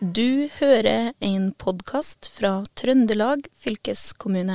Du 0.00 0.48
hører 0.56 1.10
en 1.20 1.50
podkast 1.60 2.30
fra 2.32 2.62
Trøndelag 2.72 3.42
fylkeskommune. 3.60 4.54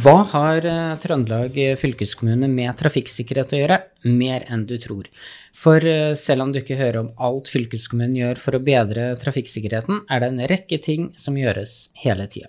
Hva 0.00 0.16
har 0.32 0.64
eh, 0.64 0.96
Trøndelag 1.04 1.60
fylkeskommune 1.76 2.48
med 2.48 2.72
trafikksikkerhet 2.80 3.52
å 3.52 3.60
gjøre? 3.60 3.80
Mer 4.08 4.48
enn 4.48 4.64
du 4.64 4.78
tror. 4.80 5.12
For 5.52 5.84
eh, 5.84 6.16
selv 6.16 6.46
om 6.46 6.56
du 6.56 6.62
ikke 6.62 6.80
hører 6.80 7.02
om 7.02 7.12
alt 7.20 7.52
fylkeskommunen 7.52 8.16
gjør 8.16 8.40
for 8.40 8.56
å 8.56 8.64
bedre 8.64 9.10
trafikksikkerheten, 9.20 10.06
er 10.08 10.24
det 10.24 10.32
en 10.32 10.46
rekke 10.56 10.80
ting 10.80 11.10
som 11.20 11.36
gjøres 11.36 11.90
hele 12.06 12.24
tida. 12.24 12.48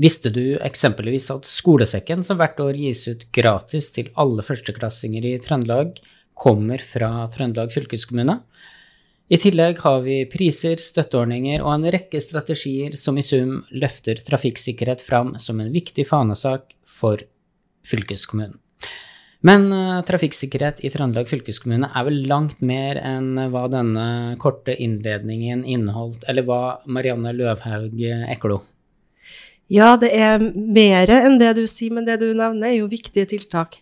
Visste 0.00 0.30
du 0.32 0.56
eksempelvis 0.64 1.28
at 1.34 1.44
skolesekken 1.44 2.22
som 2.24 2.38
hvert 2.40 2.60
år 2.64 2.78
gis 2.80 3.04
ut 3.10 3.26
gratis 3.34 3.90
til 3.92 4.08
alle 4.16 4.44
førsteklassinger 4.44 5.26
i 5.28 5.38
Trøndelag, 5.42 5.98
kommer 6.32 6.80
fra 6.80 7.26
Trøndelag 7.32 7.74
fylkeskommune? 7.74 8.38
I 9.32 9.38
tillegg 9.40 9.78
har 9.84 10.00
vi 10.04 10.22
priser, 10.28 10.80
støtteordninger 10.80 11.62
og 11.62 11.74
en 11.74 11.86
rekke 11.92 12.20
strategier 12.20 12.96
som 13.00 13.20
i 13.20 13.24
sum 13.24 13.62
løfter 13.70 14.20
trafikksikkerhet 14.24 15.04
fram 15.04 15.36
som 15.40 15.60
en 15.60 15.70
viktig 15.72 16.04
fanesak 16.08 16.74
for 16.88 17.20
fylkeskommunen. 17.88 18.58
Men 19.42 19.72
uh, 19.74 20.00
trafikksikkerhet 20.06 20.84
i 20.86 20.90
Trøndelag 20.92 21.28
fylkeskommune 21.28 21.88
er 21.90 22.04
vel 22.06 22.20
langt 22.30 22.60
mer 22.64 23.00
enn 23.02 23.34
hva 23.52 23.66
denne 23.72 24.04
korte 24.42 24.76
innledningen 24.76 25.64
inneholdt, 25.66 26.24
eller 26.30 26.46
hva 26.46 26.62
Marianne 26.86 27.34
Løvhaug 27.36 27.98
Eklo? 28.30 28.62
Ja, 29.72 29.94
det 29.96 30.10
er 30.12 30.42
mer 30.52 31.10
enn 31.14 31.38
det 31.40 31.54
du 31.56 31.64
sier, 31.70 31.94
men 31.96 32.04
det 32.04 32.18
du 32.20 32.28
nevner 32.36 32.68
er 32.68 32.78
jo 32.82 32.90
viktige 32.92 33.28
tiltak. 33.30 33.78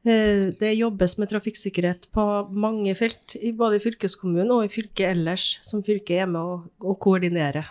Eh, 0.00 0.48
det 0.56 0.78
jobbes 0.78 1.18
med 1.20 1.28
trafikksikkerhet 1.30 2.08
på 2.14 2.24
mange 2.50 2.94
felt, 2.96 3.36
både 3.56 3.76
i 3.76 3.82
fylkeskommunen 3.84 4.50
og 4.54 4.64
i 4.64 4.72
fylket 4.72 5.12
ellers, 5.12 5.52
som 5.66 5.84
fylket 5.86 6.24
er 6.24 6.30
med 6.30 6.40
å, 6.40 6.94
koordinere. 6.98 7.66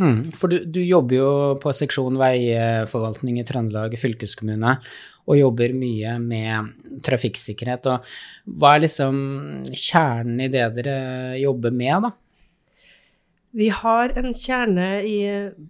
Mm, 0.00 0.30
for 0.38 0.48
du, 0.48 0.62
du, 0.64 0.78
jobber 0.80 1.18
jo 1.18 1.32
på 1.60 1.74
seksjon 1.76 2.16
veiforvaltning 2.16 3.42
i 3.42 3.44
Trøndelag 3.44 3.98
fylkeskommune, 4.00 4.78
og 5.28 5.38
jobber 5.38 5.74
mye 5.76 6.16
med 6.22 7.02
trafikksikkerhet. 7.04 7.90
Og 7.92 8.56
hva 8.56 8.76
er 8.76 8.86
liksom 8.86 9.20
kjernen 9.68 10.46
i 10.46 10.50
det 10.54 10.64
dere 10.78 10.96
jobber 11.42 11.74
med, 11.76 12.08
da? 12.08 12.14
Vi 13.52 13.68
har 13.68 14.12
en 14.16 14.32
kjerne 14.32 14.88
i 15.04 15.18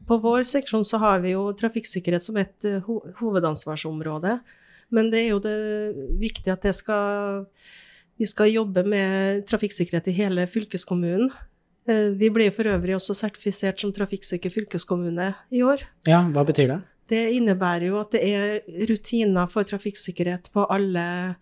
På 0.07 0.19
vår 0.23 0.47
seksjon 0.47 0.85
så 0.87 1.01
har 1.03 1.23
vi 1.25 1.35
jo 1.35 1.49
trafikksikkerhet 1.59 2.23
som 2.23 2.39
et 2.39 2.67
uh, 2.69 2.91
hovedansvarsområde. 3.19 4.37
Men 4.93 5.09
det 5.11 5.25
er 5.25 5.31
jo 5.33 5.41
det 5.43 5.57
viktig 6.21 6.53
at 6.53 6.63
det 6.63 6.75
skal 6.79 7.47
Vi 8.21 8.29
skal 8.29 8.53
jobbe 8.53 8.85
med 8.87 9.47
trafikksikkerhet 9.49 10.13
i 10.13 10.17
hele 10.21 10.47
fylkeskommunen. 10.47 11.33
Uh, 11.89 12.15
vi 12.15 12.31
blir 12.31 12.55
for 12.55 12.71
øvrig 12.71 12.95
også 12.95 13.19
sertifisert 13.19 13.83
som 13.83 13.93
trafikksikker 13.93 14.53
fylkeskommune 14.55 15.33
i 15.51 15.65
år. 15.67 15.83
Ja, 16.07 16.23
hva 16.23 16.47
betyr 16.47 16.71
det? 16.71 16.81
Det 17.11 17.25
innebærer 17.35 17.89
jo 17.91 17.99
at 17.99 18.15
det 18.15 18.23
er 18.23 18.87
rutiner 18.89 19.51
for 19.51 19.67
trafikksikkerhet 19.67 20.53
på 20.55 20.65
alle 20.71 21.35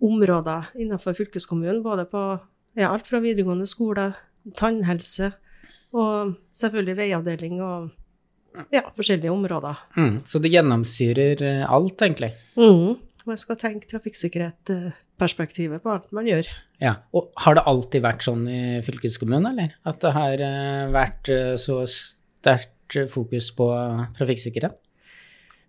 områder 0.00 0.70
innenfor 0.78 1.18
fylkeskommunen. 1.18 1.82
Både 1.82 2.06
på 2.08 2.22
ja, 2.78 2.92
alt 2.92 3.10
fra 3.10 3.18
videregående 3.20 3.66
skole, 3.68 4.12
tannhelse, 4.56 5.32
og 5.96 6.34
selvfølgelig 6.56 6.96
veiavdeling 6.98 7.62
og 7.64 7.90
ja, 8.74 8.82
forskjellige 8.96 9.32
områder. 9.32 9.78
Mm, 9.96 10.20
så 10.26 10.38
det 10.42 10.52
gjennomsyrer 10.54 11.42
eh, 11.46 11.62
alt, 11.70 12.02
egentlig? 12.02 12.32
Mm. 12.58 12.98
Man 13.28 13.38
skal 13.38 13.58
tenke 13.60 13.88
trafikksikkerhetsperspektivet 13.90 15.82
på 15.84 15.92
alt 15.92 16.08
man 16.16 16.26
gjør. 16.28 16.48
Ja, 16.82 16.94
og 17.14 17.30
Har 17.44 17.58
det 17.58 17.66
alltid 17.68 18.04
vært 18.04 18.24
sånn 18.26 18.46
i 18.50 18.60
fylkeskommunen, 18.86 19.50
eller? 19.52 19.74
At 19.86 20.00
det 20.02 20.12
har 20.16 20.44
eh, 20.46 20.86
vært 20.94 21.32
eh, 21.32 21.56
så 21.60 21.82
sterkt 21.88 22.96
fokus 23.12 23.52
på 23.54 23.66
trafikksikkerhet? 24.16 24.80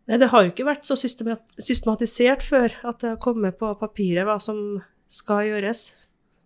Nei, 0.09 0.17
det 0.17 0.31
har 0.31 0.43
jo 0.43 0.49
ikke 0.51 0.65
vært 0.65 0.87
så 0.87 0.95
systematisert 0.97 2.41
før 2.43 2.73
at 2.89 3.03
det 3.03 3.09
har 3.13 3.19
kommet 3.21 3.59
på 3.59 3.69
papiret 3.79 4.25
hva 4.25 4.39
som 4.41 4.81
skal 5.11 5.45
gjøres. 5.51 5.91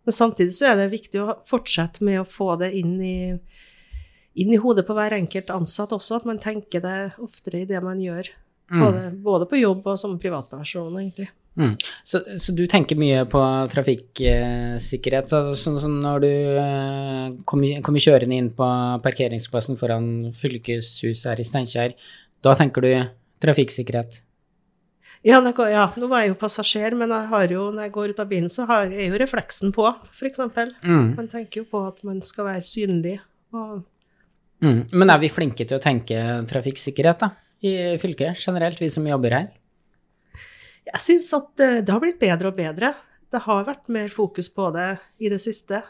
Men 0.06 0.14
samtidig 0.14 0.54
så 0.54 0.72
er 0.72 0.80
det 0.80 0.92
viktig 0.94 1.22
å 1.22 1.38
fortsette 1.46 2.06
med 2.06 2.22
å 2.22 2.28
få 2.30 2.54
det 2.62 2.72
inn 2.78 2.98
i 3.02 3.16
inn 4.36 4.52
i 4.52 4.60
hodet 4.60 4.84
på 4.88 4.96
hver 4.96 5.16
enkelt 5.16 5.52
ansatt 5.54 5.94
også, 5.96 6.20
at 6.20 6.28
man 6.28 6.40
tenker 6.42 6.84
det 6.84 6.98
oftere 7.24 7.64
i 7.64 7.70
det 7.70 7.80
man 7.84 8.02
gjør. 8.04 8.28
Mm. 8.72 8.82
Både, 8.82 9.02
både, 9.24 9.48
på 9.50 9.60
jobb 9.62 9.88
og 9.88 10.00
som 10.02 10.18
privatperson, 10.20 10.98
egentlig. 11.00 11.30
Mm. 11.56 11.76
Så, 12.04 12.20
så, 12.42 12.52
du 12.52 12.66
tenker 12.68 13.00
mye 13.00 13.22
på 13.32 13.42
trafikksikkerhet. 13.72 15.32
Så, 15.32 15.42
sånn 15.60 15.80
som 15.80 15.96
når 16.04 16.26
du 16.26 16.32
eh, 16.60 17.28
kommer, 17.48 17.80
kommer 17.86 18.04
kjørende 18.04 18.36
inn 18.42 18.52
på 18.58 18.68
parkeringsplassen 19.06 19.80
foran 19.80 20.34
fylkeshuset 20.36 21.30
her 21.32 21.40
i 21.40 21.48
Steinkjer, 21.48 21.96
da 22.44 22.58
tenker 22.60 22.84
du 22.84 22.92
trafikksikkerhet? 23.46 24.20
Ja, 25.26 25.40
ja, 25.42 25.88
nå 25.98 26.08
var 26.12 26.22
jeg 26.22 26.36
jo 26.36 26.38
passasjer, 26.38 26.94
men 26.98 27.10
jeg 27.10 27.56
jo, 27.56 27.72
når 27.74 27.88
jeg 27.88 27.94
går 27.96 28.14
ut 28.14 28.20
av 28.22 28.30
bilen, 28.30 28.52
så 28.52 28.68
har 28.70 28.92
jeg 28.94 29.10
jo 29.10 29.18
refleksen 29.18 29.72
på, 29.74 29.88
f.eks. 30.14 30.44
Mm. 30.86 31.16
Man 31.18 31.30
tenker 31.32 31.64
jo 31.64 31.66
på 31.72 31.82
at 31.88 32.04
man 32.06 32.22
skal 32.22 32.52
være 32.52 32.66
synlig. 32.68 33.18
og 33.56 33.82
Mm. 34.64 34.86
Men 34.96 35.12
er 35.12 35.20
vi 35.20 35.32
flinke 35.32 35.66
til 35.68 35.78
å 35.78 35.84
tenke 35.84 36.16
trafikksikkerhet 36.50 37.26
da, 37.26 37.32
i 37.66 37.74
fylket 38.02 38.40
generelt, 38.40 38.80
vi 38.82 38.88
som 38.94 39.08
jobber 39.08 39.36
her? 39.36 39.50
Jeg 40.86 41.02
syns 41.02 41.34
at 41.36 41.52
det 41.60 41.92
har 41.92 42.02
blitt 42.02 42.22
bedre 42.22 42.52
og 42.52 42.58
bedre. 42.58 42.94
Det 43.34 43.42
har 43.44 43.68
vært 43.68 43.90
mer 43.92 44.12
fokus 44.14 44.52
på 44.54 44.70
det 44.76 44.90
i 45.20 45.32
det 45.34 45.42
siste. 45.44 45.82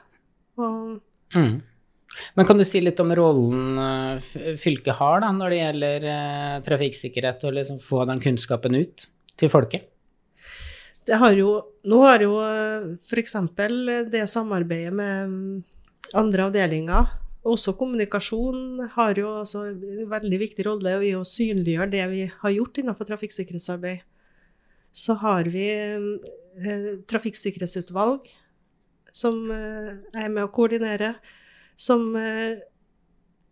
Og... 0.57 0.97
Mm. 1.35 1.59
Men 2.37 2.47
kan 2.47 2.57
du 2.57 2.63
si 2.63 2.79
litt 2.79 2.99
om 3.03 3.11
rollen 3.17 3.79
eh, 3.81 4.55
fylket 4.61 4.95
har 5.01 5.19
da, 5.23 5.31
når 5.35 5.51
det 5.51 5.57
gjelder 5.59 6.05
eh, 6.11 6.53
trafikksikkerhet, 6.63 7.43
og 7.43 7.57
liksom 7.57 7.81
få 7.83 8.05
den 8.07 8.21
kunnskapen 8.23 8.77
ut 8.77 9.07
til 9.39 9.51
folket? 9.51 9.89
Det 11.05 11.19
har 11.21 11.35
jo, 11.37 11.59
nå 11.85 11.99
har 12.01 12.23
jo 12.23 12.33
f.eks. 12.97 13.35
det 14.09 14.23
samarbeidet 14.31 14.93
med 14.95 15.61
andre 16.17 16.47
avdelinger 16.49 17.13
også 17.45 17.75
kommunikasjon 17.77 18.87
har 18.95 19.19
jo 19.19 19.29
også 19.43 19.67
en 19.69 20.09
veldig 20.09 20.37
viktig 20.41 20.65
rolle 20.65 20.95
i 21.05 21.11
å 21.13 21.25
synliggjøre 21.27 21.91
det 21.93 22.05
vi 22.09 22.23
har 22.41 22.53
gjort 22.55 22.79
innenfor 22.81 23.05
trafikksikkerhetsarbeid. 23.11 24.01
Så 24.95 25.13
har 25.21 25.45
vi 25.53 25.67
eh, 25.69 26.87
trafikksikkerhetsutvalg 27.11 28.31
som 29.13 29.37
eh, 29.53 29.91
er 30.17 30.31
med 30.31 30.47
å 30.47 30.53
koordinere, 30.55 31.13
som 31.77 32.07
eh, 32.17 32.63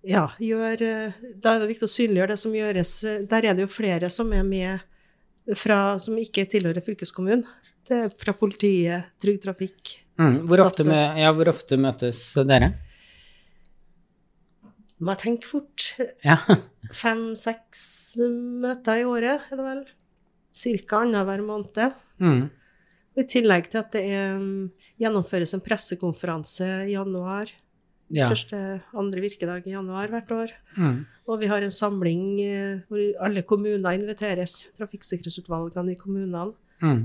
ja, 0.10 0.26
gjør 0.42 0.82
eh, 0.88 1.22
Da 1.38 1.54
er 1.54 1.62
det 1.62 1.70
viktig 1.76 1.86
å 1.86 1.94
synliggjøre 1.94 2.34
det 2.34 2.42
som 2.42 2.58
gjøres. 2.58 2.96
Der 3.30 3.46
er 3.46 3.54
det 3.54 3.68
jo 3.68 3.76
flere 3.76 4.10
som 4.14 4.34
er 4.34 4.48
med 4.48 4.90
fra, 5.60 6.00
som 6.00 6.18
ikke 6.20 6.48
tilhører 6.52 6.84
fylkeskommunen. 6.86 7.46
Det 7.84 8.00
er 8.06 8.16
fra 8.16 8.32
politiet, 8.38 9.12
Trygg 9.20 9.42
Trafikk. 9.44 9.98
Mm. 10.22 10.44
Hvor, 10.48 10.62
ofte 10.64 10.86
med, 10.88 11.20
ja, 11.20 11.32
hvor 11.36 11.50
ofte 11.52 11.78
møtes 11.82 12.22
dere? 12.48 12.74
må 15.04 15.14
jeg 15.14 15.24
tenke 15.24 15.50
fort. 15.50 15.88
Ja. 16.26 16.38
Fem-seks 17.04 17.84
møter 18.64 19.02
i 19.02 19.08
året, 19.08 19.48
er 19.50 19.60
det 19.60 19.66
vel. 19.68 19.82
Cirka 20.54 21.02
annenhver 21.04 21.44
måned. 21.46 21.98
Mm. 22.24 22.46
I 23.14 23.26
tillegg 23.30 23.70
til 23.70 23.82
at 23.82 23.92
det 23.94 24.04
er, 24.16 24.46
gjennomføres 25.02 25.54
en 25.56 25.64
pressekonferanse 25.66 26.70
i 26.88 26.96
januar. 26.96 27.52
Ja. 28.14 28.28
Første, 28.30 28.60
andre 29.00 29.24
virkedag 29.24 29.68
i 29.68 29.74
januar 29.74 30.12
hvert 30.12 30.32
år. 30.36 30.54
Mm. 30.78 31.04
Og 31.32 31.40
vi 31.42 31.50
har 31.50 31.64
en 31.64 31.74
samling 31.74 32.24
eh, 32.44 32.82
hvor 32.90 33.04
alle 33.26 33.46
kommuner 33.48 33.96
inviteres. 33.96 34.68
Trafikksikkerhetsutvalgene 34.78 35.96
i 35.96 36.00
kommunene. 36.00 36.52
Mm. 36.84 37.04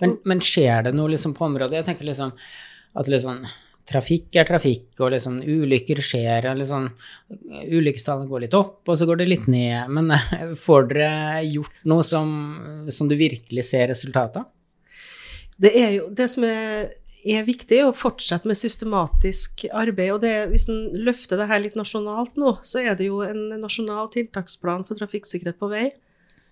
Men, 0.00 0.14
men, 0.28 0.44
skjer 0.44 0.88
det 0.88 0.94
noe 0.96 1.12
liksom 1.12 1.36
på 1.36 1.46
området? 1.46 1.80
Jeg 1.80 1.90
tenker 1.90 2.08
liksom 2.08 2.32
at 3.00 3.10
liksom 3.10 3.44
trafikk 3.90 4.36
er 4.38 4.46
trafikk, 4.46 4.88
og 5.02 5.10
liksom 5.14 5.40
ulykker 5.42 6.00
skjer, 6.04 6.46
og 6.50 6.60
liksom 6.60 6.86
ulykkestallene 7.74 8.30
går 8.30 8.44
litt 8.44 8.54
opp, 8.54 8.78
og 8.86 8.98
så 8.98 9.08
går 9.08 9.22
det 9.22 9.28
litt 9.30 9.48
ned. 9.50 9.90
Men 9.90 10.14
får 10.66 10.88
dere 10.92 11.42
gjort 11.48 11.84
noe 11.90 12.06
som, 12.06 12.32
som 12.92 13.10
du 13.10 13.16
virkelig 13.18 13.66
ser 13.72 13.90
resultatet 13.90 14.42
av? 14.44 14.50
Det 15.60 15.74
er 15.76 15.90
jo 15.98 16.06
det 16.16 16.26
som 16.32 16.44
er, 16.48 16.88
er 17.24 17.46
viktig, 17.46 17.82
å 17.84 17.96
fortsette 17.96 18.48
med 18.48 18.58
systematisk 18.58 19.66
arbeid. 19.72 20.12
Og 20.14 20.20
det, 20.24 20.34
hvis 20.52 20.68
en 20.70 20.86
løfter 21.06 21.40
det 21.40 21.48
her 21.50 21.62
litt 21.62 21.78
nasjonalt 21.78 22.38
nå, 22.40 22.56
så 22.66 22.82
er 22.84 22.96
det 22.98 23.10
jo 23.10 23.20
en 23.26 23.60
nasjonal 23.60 24.12
tiltaksplan 24.14 24.86
for 24.88 25.00
trafikksikkerhet 25.00 25.58
på 25.60 25.72
vei. 25.72 25.90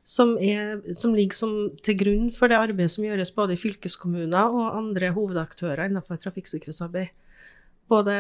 Som, 0.09 0.39
er, 0.41 0.79
som, 0.97 1.13
ligger 1.13 1.37
som 1.37 1.55
til 1.85 1.99
grunn 2.01 2.29
for 2.33 2.49
det 2.49 2.57
arbeidet 2.57 2.95
som 2.95 3.05
gjøres 3.05 3.35
både 3.37 3.59
i 3.59 3.61
fylkeskommuner 3.61 4.55
og 4.57 4.79
andre 4.79 5.11
hovedaktører 5.13 5.91
innenfor 5.91 6.17
trafikksikkerhetsarbeid 6.23 7.11
både 7.89 8.15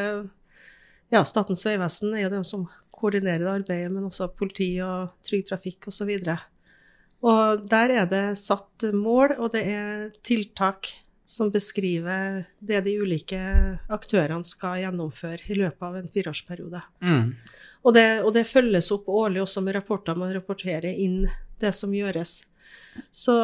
ja, 1.12 1.22
Statens 1.24 1.64
vegvesen 1.66 2.14
er 2.16 2.26
jo 2.26 2.34
de 2.36 2.42
som 2.46 2.66
koordinerer 2.98 3.44
det 3.44 3.52
arbeidet, 3.60 3.92
men 3.94 4.08
også 4.08 4.30
politi 4.36 4.72
og 4.84 5.12
Trygg 5.24 5.46
Trafikk 5.48 5.88
osv. 5.90 6.10
Og, 6.10 6.40
og 7.30 7.66
der 7.70 7.94
er 8.00 8.08
det 8.10 8.24
satt 8.40 8.88
mål, 8.94 9.36
og 9.38 9.52
det 9.54 9.64
er 9.70 10.08
tiltak 10.26 10.90
som 11.28 11.50
beskriver 11.52 12.46
det 12.64 12.78
de 12.86 12.94
ulike 13.02 13.38
aktørene 13.92 14.46
skal 14.48 14.78
gjennomføre 14.80 15.50
i 15.52 15.58
løpet 15.58 15.84
av 15.84 15.98
en 15.98 16.08
fireårsperiode. 16.08 16.80
Mm. 17.04 17.34
Og 17.84 17.94
det, 17.96 18.06
og 18.24 18.32
det 18.32 18.46
følges 18.48 18.88
opp 18.96 19.10
årlig 19.12 19.42
også 19.42 19.60
med 19.66 19.76
rapporter. 19.76 20.16
Man 20.16 20.32
rapporterer 20.32 20.88
inn 20.88 21.26
det 21.60 21.74
som 21.76 21.92
gjøres. 21.92 22.40
Så 23.12 23.34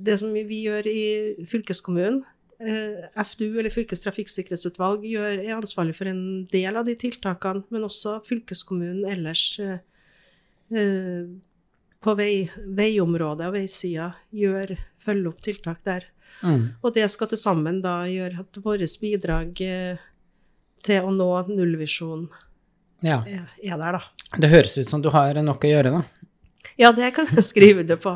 det 0.00 0.16
som 0.22 0.32
vi 0.32 0.62
gjør 0.64 0.88
i 0.88 1.44
fylkeskommunen, 1.50 2.22
eh, 2.56 3.04
FDU, 3.20 3.58
eller 3.58 3.70
Fylkes 3.74 4.00
trafikksikkerhetsutvalg, 4.06 5.04
gjør, 5.04 5.44
er 5.44 5.58
ansvarlig 5.58 5.98
for 6.00 6.08
en 6.08 6.46
del 6.52 6.72
av 6.72 6.88
de 6.88 6.96
tiltakene, 6.96 7.66
men 7.68 7.84
også 7.84 8.16
fylkeskommunen 8.24 9.04
ellers 9.12 9.44
eh, 9.60 9.78
eh, 10.72 11.28
på 12.00 12.16
vei, 12.16 12.48
veiområdet 12.80 13.52
og 13.52 13.56
veisida 13.60 14.14
gjør, 14.32 14.78
følger 15.04 15.34
opp 15.34 15.44
tiltak 15.44 15.84
der. 15.84 16.08
Mm. 16.42 16.64
Og 16.82 16.94
det 16.94 17.10
skal 17.12 17.28
til 17.30 17.38
sammen 17.40 17.82
da 17.84 17.94
gjøre 18.10 18.38
at 18.44 18.58
vårt 18.64 19.00
bidrag 19.00 19.60
eh, 19.64 19.96
til 20.86 21.00
å 21.06 21.10
nå 21.14 21.30
nullvisjonen 21.48 22.28
Ja. 23.04 23.18
er, 23.28 23.44
er 23.62 23.76
der, 23.80 23.92
da. 23.98 24.02
Det 24.40 24.48
høres 24.52 24.78
ut 24.78 24.88
som 24.88 25.02
du 25.04 25.08
har 25.12 25.34
nok 25.42 25.64
å 25.64 25.68
gjøre, 25.70 25.90
da. 25.98 26.02
Ja, 26.80 26.88
det 26.92 27.14
kan 27.16 27.26
jeg 27.30 27.44
skrive 27.52 27.82
det 27.86 27.98
på. 28.02 28.12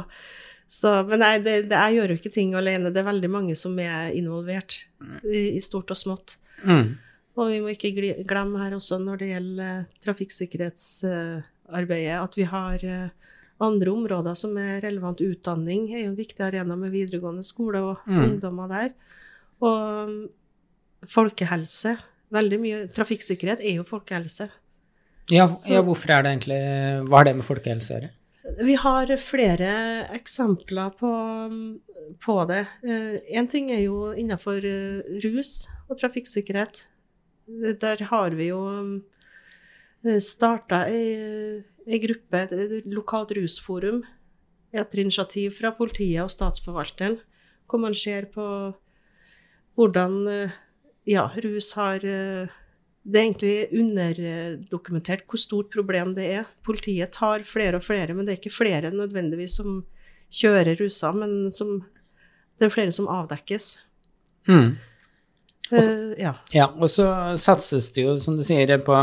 Så, 0.70 0.88
men 1.08 1.18
nei, 1.24 1.36
det, 1.42 1.54
det, 1.70 1.76
jeg 1.76 1.94
gjør 1.98 2.08
jo 2.12 2.16
ikke 2.20 2.34
ting 2.34 2.50
alene. 2.54 2.92
Det 2.94 3.00
er 3.02 3.08
veldig 3.10 3.30
mange 3.32 3.54
som 3.58 3.72
er 3.82 4.12
involvert, 4.14 4.72
i, 5.26 5.40
i 5.56 5.60
stort 5.64 5.90
og 5.90 5.96
smått. 5.98 6.36
Mm. 6.62 6.88
Og 7.40 7.44
vi 7.50 7.58
må 7.64 7.68
ikke 7.72 7.94
glemme 8.28 8.60
her 8.62 8.72
også 8.76 8.96
når 9.02 9.16
det 9.22 9.28
gjelder 9.32 9.74
trafikksikkerhetsarbeidet, 10.04 12.16
at 12.20 12.32
vi 12.38 12.44
har 12.50 12.76
eh, 12.84 13.08
andre 13.60 13.92
områder 13.92 14.34
som 14.38 14.56
er 14.60 14.80
relevant. 14.84 15.20
Utdanning 15.20 15.88
er 15.92 16.04
jo 16.04 16.10
en 16.12 16.16
viktig 16.18 16.40
arena 16.46 16.76
med 16.76 16.92
videregående 16.94 17.44
skole 17.44 17.80
og 17.82 18.06
Mm. 18.06 18.22
ungdommer 18.24 18.68
der. 18.68 18.94
Og 19.60 20.08
mm, 20.08 20.28
folkehelse. 21.06 21.96
Veldig 22.32 22.60
mye 22.62 22.80
Trafikksikkerhet 22.94 23.60
er 23.66 23.76
jo 23.80 23.84
folkehelse. 23.84 24.48
Ja, 25.30 25.46
ja, 25.68 25.82
hvorfor 25.82 26.10
er 26.10 26.22
det 26.22 26.30
egentlig 26.32 26.60
Hva 27.08 27.16
har 27.20 27.24
det 27.28 27.36
med 27.36 27.44
folkehelse 27.46 27.92
å 27.94 27.98
gjøre? 28.00 28.10
Vi 28.66 28.74
har 28.74 29.06
flere 29.20 29.72
eksempler 30.16 30.90
på, 30.98 31.10
på 32.24 32.36
det. 32.50 32.64
Én 33.30 33.46
ting 33.50 33.70
er 33.70 33.84
jo 33.84 34.10
innenfor 34.16 34.64
eh, 34.64 35.20
rus 35.22 35.68
og 35.88 35.98
trafikksikkerhet. 36.00 36.86
Der 37.82 38.02
har 38.10 38.30
vi 38.34 38.48
jo 38.48 38.62
starta 40.18 40.84
ei, 40.88 41.62
ei 41.90 41.98
gruppe, 42.02 42.44
et 42.46 42.86
lokalt 42.90 43.34
rusforum, 43.34 44.04
etter 44.70 45.02
initiativ 45.02 45.56
fra 45.58 45.72
politiet 45.74 46.22
og 46.22 46.30
statsforvalteren, 46.30 47.18
hvor 47.66 47.82
man 47.82 47.96
ser 47.98 48.28
på 48.30 48.46
hvordan 49.78 50.16
eh, 50.30 50.56
ja, 51.10 51.26
rus 51.42 51.72
har 51.78 52.04
eh, 52.06 52.50
det 53.00 53.16
er 53.16 53.24
egentlig 53.24 53.80
underdokumentert 53.80 55.24
hvor 55.28 55.40
stort 55.40 55.70
problem 55.72 56.12
det 56.14 56.26
er. 56.34 56.48
Politiet 56.66 57.14
tar 57.16 57.46
flere 57.48 57.80
og 57.80 57.84
flere, 57.86 58.14
men 58.14 58.26
det 58.26 58.34
er 58.34 58.40
ikke 58.42 58.52
flere 58.52 58.92
nødvendigvis 58.92 59.56
som 59.56 59.80
kjører 60.30 60.76
rusa, 60.78 61.12
men 61.16 61.48
som, 61.54 61.80
det 62.60 62.68
er 62.68 62.74
flere 62.74 62.92
som 62.92 63.08
avdekkes. 63.10 63.72
Mm. 64.48 64.76
Eh, 65.70 66.12
ja. 66.20 66.34
Ja, 66.52 66.68
og 66.76 66.92
så 66.92 67.08
satses 67.40 67.90
det 67.96 68.04
jo, 68.04 68.18
som 68.20 68.36
du 68.36 68.44
sier, 68.46 68.76
på 68.84 68.94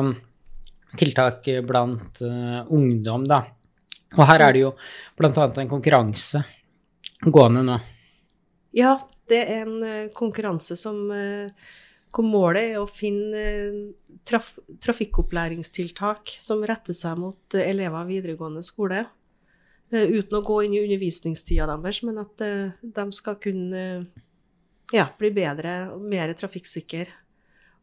tiltak 0.95 1.49
blant 1.67 2.21
eh, 2.21 2.61
ungdom, 2.71 3.27
da. 3.27 3.41
Og 4.15 4.23
her 4.29 4.45
er 4.45 4.55
det 4.55 4.61
jo 4.63 4.71
annet 5.19 5.59
en 5.59 5.69
konkurranse 5.69 6.43
gående 7.25 7.65
nå. 7.65 7.77
ja, 8.77 8.95
det 9.27 9.41
er 9.43 9.65
en 9.65 9.83
eh, 9.83 10.09
konkurranse 10.15 10.77
som 10.79 11.09
eh, 11.11 11.51
hvor 12.13 12.23
målet 12.25 12.71
er 12.71 12.79
å 12.79 12.87
finne 12.87 13.41
eh, 13.41 13.79
traf 14.27 14.53
trafikkopplæringstiltak 14.83 16.31
som 16.39 16.63
retter 16.67 16.95
seg 16.95 17.19
mot 17.19 17.57
eh, 17.57 17.67
elever 17.67 17.99
av 17.99 18.07
videregående 18.11 18.63
skole. 18.63 19.03
eh, 19.91 20.07
uten 20.07 20.39
å 20.39 20.45
gå 20.45 20.61
inn 20.63 20.77
i 20.77 20.83
undervisningstida 20.85 21.67
deres, 21.73 22.01
men 22.07 22.21
at 22.23 22.41
eh, 22.45 22.71
de 22.81 23.07
skal 23.15 23.37
kunne 23.43 23.83
eh, 23.83 24.25
ja, 24.95 25.09
bli 25.19 25.31
bedre 25.35 25.77
og 25.93 26.03
mer 26.07 26.31
trafikksikre. 26.37 27.07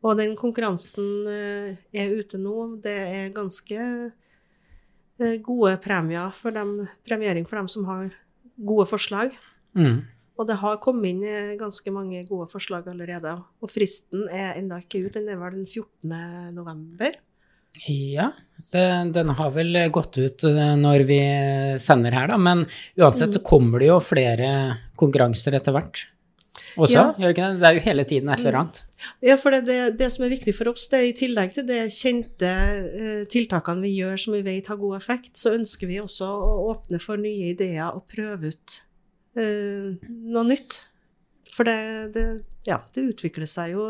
Og 0.05 0.19
den 0.21 0.35
konkurransen 0.37 1.29
eh, 1.31 1.77
er 1.97 2.13
ute 2.13 2.41
nå. 2.41 2.77
Det 2.85 2.95
er 2.95 3.35
ganske 3.35 3.81
eh, 3.81 5.37
gode 5.45 5.77
premier 5.85 6.35
for 6.37 6.55
dem, 6.55 6.83
premiering 7.09 7.49
for 7.49 7.63
dem 7.63 7.71
som 7.73 7.87
har 7.89 8.11
gode 8.55 8.87
forslag. 8.91 9.33
Mm. 9.73 10.03
Og 10.35 10.49
det 10.51 10.59
har 10.61 10.81
kommet 10.85 11.15
inn 11.15 11.25
eh, 11.25 11.55
ganske 11.61 11.95
mange 11.95 12.21
gode 12.29 12.51
forslag 12.53 12.91
allerede. 12.93 13.33
Og 13.65 13.73
fristen 13.73 14.29
er 14.29 14.59
ennå 14.61 14.83
ikke 14.85 15.07
ut, 15.07 15.15
den 15.17 15.31
er 15.33 15.41
vel 15.41 15.63
den 15.63 15.69
14. 15.71 16.53
november. 16.53 17.17
Ja, 17.89 18.29
det, 18.71 18.85
den 19.17 19.33
har 19.35 19.49
vel 19.51 19.75
gått 19.91 20.15
ut 20.21 20.45
når 20.79 21.03
vi 21.09 21.17
sender 21.83 22.15
her, 22.15 22.29
da. 22.31 22.37
Men 22.39 22.69
uansett 23.01 23.35
så 23.35 23.43
kommer 23.43 23.83
det 23.83 23.89
jo 23.89 23.97
flere 24.05 24.51
konkurranser 25.01 25.57
etter 25.59 25.75
hvert. 25.75 26.05
Også, 26.77 26.95
Ja. 26.95 27.05
gjør 27.15 27.29
det 27.29 27.35
ikke 27.37 27.49
det? 27.51 27.61
Det 27.61 27.69
er 27.69 27.75
jo 27.79 27.83
hele 27.85 28.05
tiden 28.05 28.29
et 28.35 28.41
eller 28.41 28.59
annet. 28.61 28.81
Ja, 29.23 29.37
for 29.37 29.51
det, 29.55 29.61
det, 29.69 29.77
det 30.01 30.09
som 30.13 30.25
er 30.25 30.33
viktig 30.33 30.55
for 30.57 30.73
oss, 30.73 30.87
det 30.91 30.99
er 30.99 31.07
i 31.11 31.13
tillegg 31.19 31.53
til 31.55 31.67
de 31.69 31.79
kjente 31.93 32.51
eh, 32.51 33.25
tiltakene 33.31 33.85
vi 33.85 33.93
gjør 34.01 34.17
som 34.25 34.35
vi 34.35 34.43
vet 34.47 34.67
har 34.73 34.81
god 34.81 34.97
effekt, 34.97 35.37
så 35.39 35.53
ønsker 35.59 35.87
vi 35.91 36.01
også 36.03 36.27
å 36.27 36.57
åpne 36.73 36.99
for 37.03 37.21
nye 37.21 37.53
ideer 37.53 37.93
og 37.95 38.07
prøve 38.11 38.51
ut 38.55 38.81
eh, 39.37 39.93
noe 40.09 40.45
nytt. 40.51 40.81
For 41.55 41.69
det, 41.69 41.79
det, 42.17 42.27
ja, 42.67 42.81
det 42.95 43.07
utvikler 43.13 43.47
seg 43.47 43.77
jo 43.77 43.85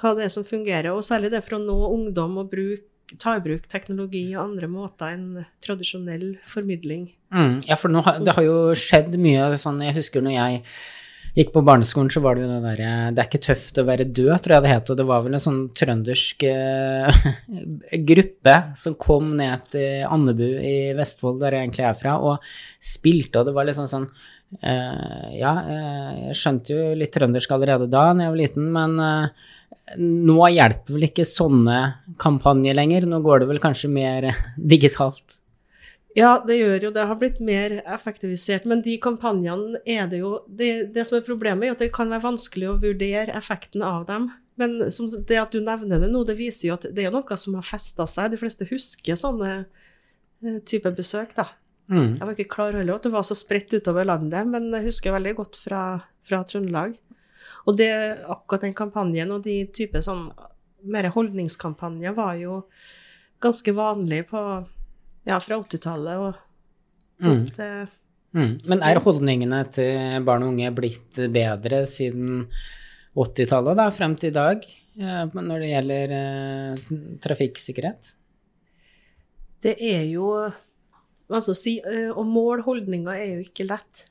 hva 0.00 0.10
det 0.18 0.24
er 0.26 0.32
som 0.34 0.42
fungerer, 0.42 0.90
og 0.90 1.04
særlig 1.06 1.30
det 1.30 1.44
for 1.46 1.60
å 1.60 1.62
nå 1.62 1.76
ungdom 1.94 2.40
og 2.42 2.48
bruk, 2.50 2.82
ta 3.20 3.36
i 3.38 3.42
bruk 3.44 3.68
teknologi 3.70 4.24
og 4.34 4.40
andre 4.48 4.66
måter 4.66 5.12
enn 5.14 5.44
tradisjonell 5.62 6.32
formidling. 6.50 7.04
Mm, 7.30 7.60
ja, 7.68 7.76
for 7.78 7.94
har, 8.02 8.18
det 8.24 8.34
har 8.34 8.42
jo 8.46 8.56
skjedd 8.78 9.14
mye 9.20 9.52
sånn 9.60 9.78
Jeg 9.84 9.94
husker 9.98 10.22
når 10.24 10.34
jeg 10.34 10.62
gikk 11.34 11.50
på 11.54 11.62
barneskolen, 11.66 12.10
så 12.12 12.22
var 12.22 12.36
det 12.36 12.44
jo 12.44 12.50
det 12.52 12.60
derre 12.62 12.90
Det 13.14 13.22
er 13.22 13.28
ikke 13.28 13.42
tøft 13.48 13.80
å 13.80 13.86
være 13.88 14.06
død, 14.06 14.34
tror 14.44 14.56
jeg 14.56 14.64
det 14.64 14.74
het. 14.74 14.92
Og 14.92 15.00
det 15.00 15.06
var 15.08 15.24
vel 15.24 15.34
en 15.34 15.42
sånn 15.42 15.62
trøndersk 15.74 16.46
eh, 16.50 17.24
gruppe 18.10 18.54
som 18.78 18.94
kom 19.00 19.34
ned 19.40 19.66
til 19.74 20.06
Andebu 20.06 20.46
i 20.46 20.76
Vestfold, 20.98 21.40
der 21.42 21.58
jeg 21.58 21.68
egentlig 21.68 21.88
er 21.88 21.98
fra, 21.98 22.14
og 22.22 22.54
spilte, 22.78 23.40
og 23.40 23.50
det 23.50 23.56
var 23.58 23.70
liksom 23.70 23.90
sånn 23.90 24.08
Uh, 24.62 25.30
Ja, 25.34 25.52
eh, 25.66 26.10
jeg 26.28 26.38
skjønte 26.38 26.74
jo 26.74 26.82
litt 26.94 27.10
trøndersk 27.14 27.54
allerede 27.56 27.88
da 27.90 28.04
da 28.14 28.26
jeg 28.26 28.30
var 28.30 28.38
liten, 28.38 28.68
men 28.74 28.92
uh, 29.02 29.48
nå 29.98 30.36
hjelper 30.54 30.94
vel 30.94 31.08
ikke 31.08 31.26
sånne 31.28 31.78
kampanjer 32.22 32.76
lenger. 32.78 33.08
Nå 33.10 33.18
går 33.24 33.42
det 33.42 33.48
vel 33.50 33.62
kanskje 33.62 33.90
mer 33.90 34.28
digitalt. 34.74 35.40
Ja, 36.14 36.36
det 36.46 36.60
gjør 36.60 36.86
jo 36.86 36.92
det. 36.94 37.04
har 37.10 37.18
blitt 37.18 37.40
mer 37.42 37.80
effektivisert. 37.82 38.68
Men 38.70 38.84
de 38.84 38.94
kampanjene 39.02 39.80
er 39.86 40.06
det 40.10 40.22
jo 40.22 40.36
Det, 40.46 40.94
det 40.94 41.06
som 41.08 41.18
er 41.18 41.26
problemet, 41.26 41.66
er 41.66 41.74
at 41.74 41.82
det 41.82 41.92
kan 41.94 42.10
være 42.12 42.28
vanskelig 42.28 42.70
å 42.70 42.78
vurdere 42.82 43.34
effekten 43.34 43.82
av 43.82 44.06
dem. 44.06 44.30
Men 44.54 44.92
som 44.94 45.10
det 45.10 45.40
at 45.40 45.50
du 45.50 45.58
nevner 45.60 45.98
det 45.98 46.12
nå, 46.12 46.22
det 46.24 46.38
viser 46.38 46.68
jo 46.68 46.76
at 46.76 46.86
det 46.94 47.08
er 47.08 47.14
noe 47.14 47.38
som 47.40 47.58
har 47.58 47.66
festa 47.66 48.06
seg. 48.06 48.30
De 48.30 48.38
fleste 48.38 48.68
husker 48.70 49.18
sånne 49.18 49.52
eh, 49.64 50.60
type 50.62 50.92
besøk, 50.94 51.34
da. 51.34 51.48
Mm. 51.90 52.14
Jeg 52.14 52.22
var 52.22 52.32
ikke 52.36 52.54
klar 52.54 52.78
over 52.78 52.94
at 52.94 53.04
det 53.04 53.12
var 53.12 53.26
så 53.26 53.36
spredt 53.36 53.74
utover 53.74 54.06
landet, 54.06 54.46
men 54.48 54.70
jeg 54.72 54.86
husker 54.86 55.12
veldig 55.12 55.34
godt 55.42 55.58
fra, 55.60 55.82
fra 56.24 56.44
Trøndelag. 56.46 56.94
Og 57.66 57.76
det, 57.76 57.90
akkurat 58.30 58.64
den 58.64 58.76
kampanjen 58.76 59.34
og 59.34 59.42
de 59.44 59.64
type 59.74 60.00
sånn 60.04 60.28
mer 60.84 61.10
holdningskampanjer 61.12 62.14
var 62.16 62.38
jo 62.38 62.62
ganske 63.42 63.74
vanlig 63.76 64.22
på 64.30 64.40
ja, 65.26 65.38
fra 65.40 65.60
80-tallet 65.60 66.24
og 66.28 66.40
Mm. 67.22 67.44
opp 67.44 67.52
til 67.54 67.84
Mm. 68.34 68.56
Men 68.66 68.82
er 68.82 68.98
holdningene 68.98 69.60
til 69.70 70.24
barn 70.26 70.42
og 70.42 70.48
unge 70.50 70.72
blitt 70.74 71.20
bedre 71.30 71.84
siden 71.86 72.48
80-tallet, 73.14 73.76
da, 73.78 73.84
frem 73.94 74.16
til 74.18 74.32
i 74.32 74.34
dag, 74.34 74.64
eh, 74.98 75.36
når 75.36 75.62
det 75.62 75.68
gjelder 75.70 76.14
eh, 76.16 76.96
trafikksikkerhet? 77.22 78.14
Det 79.62 79.76
er 79.80 80.02
jo 80.10 80.50
Altså 81.32 81.54
si 81.56 81.78
eh, 81.80 82.10
Å 82.12 82.22
måle 82.26 82.60
holdninger 82.66 83.14
er 83.14 83.30
jo 83.38 83.44
ikke 83.46 83.64
lett. 83.64 84.08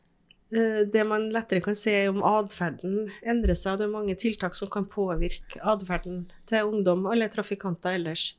Eh, 0.56 0.82
Det 0.90 1.04
man 1.06 1.28
lettere 1.30 1.62
kan 1.62 1.76
se, 1.76 1.92
er 1.92 2.10
om 2.10 2.24
atferden 2.24 3.12
endrer 3.22 3.54
seg. 3.54 3.78
Det 3.78 3.86
er 3.86 3.92
mange 3.92 4.16
tiltak 4.16 4.56
som 4.56 4.72
kan 4.72 4.88
påvirke 4.90 5.60
atferden 5.62 6.24
til 6.50 6.72
ungdom 6.72 7.06
eller 7.12 7.28
trafikanter 7.28 8.00
ellers. 8.00 8.36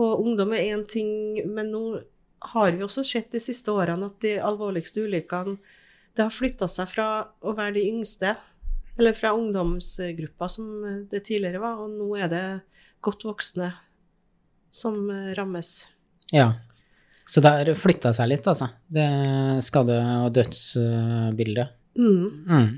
Og 0.00 0.22
ungdom 0.24 0.54
er 0.56 0.72
én 0.72 0.86
ting, 0.88 1.42
men 1.52 1.70
nå 1.72 1.82
har 2.52 2.72
vi 2.72 2.82
også 2.82 3.04
sett 3.06 3.30
de 3.34 3.40
siste 3.42 3.70
årene 3.70 4.08
at 4.08 4.18
de 4.24 4.38
alvorligste 4.42 5.04
ulykkene 5.04 5.58
det 6.16 6.24
har 6.26 6.32
flytta 6.34 6.66
seg 6.68 6.90
fra 6.90 7.06
å 7.40 7.54
være 7.56 7.78
de 7.78 7.86
yngste, 7.88 8.34
eller 8.98 9.14
fra 9.16 9.30
ungdomsgruppa 9.32 10.48
som 10.50 10.66
det 11.08 11.22
tidligere 11.24 11.62
var, 11.62 11.78
og 11.80 11.94
nå 11.94 12.10
er 12.20 12.28
det 12.28 12.44
godt 13.04 13.24
voksne 13.24 13.70
som 14.72 15.06
rammes. 15.38 15.86
Ja. 16.32 16.50
Så 17.24 17.40
det 17.40 17.52
har 17.54 17.70
flytta 17.78 18.12
seg 18.12 18.28
litt, 18.28 18.48
altså. 18.50 18.68
Det 18.92 19.06
skade- 19.64 20.00
og 20.26 20.32
dødsbildet. 20.36 21.78
Mm. 21.96 22.28
Mm. 22.48 22.68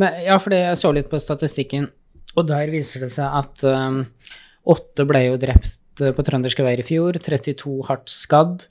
Men, 0.00 0.20
ja, 0.24 0.38
for 0.40 0.52
jeg 0.56 0.76
så 0.80 0.92
litt 0.92 1.08
på 1.08 1.20
statistikken, 1.20 1.88
og 2.34 2.48
der 2.48 2.72
viser 2.72 3.06
det 3.06 3.12
seg 3.14 3.36
at 3.40 3.64
um, 3.64 4.02
åtte 4.64 5.06
ble 5.08 5.26
jo 5.28 5.40
drept 5.40 5.78
på 5.94 6.24
trønderske 6.26 6.64
veier 6.66 6.82
i 6.82 6.86
fjor, 6.86 7.18
32 7.22 7.74
hardt 7.88 8.10
skadd. 8.10 8.64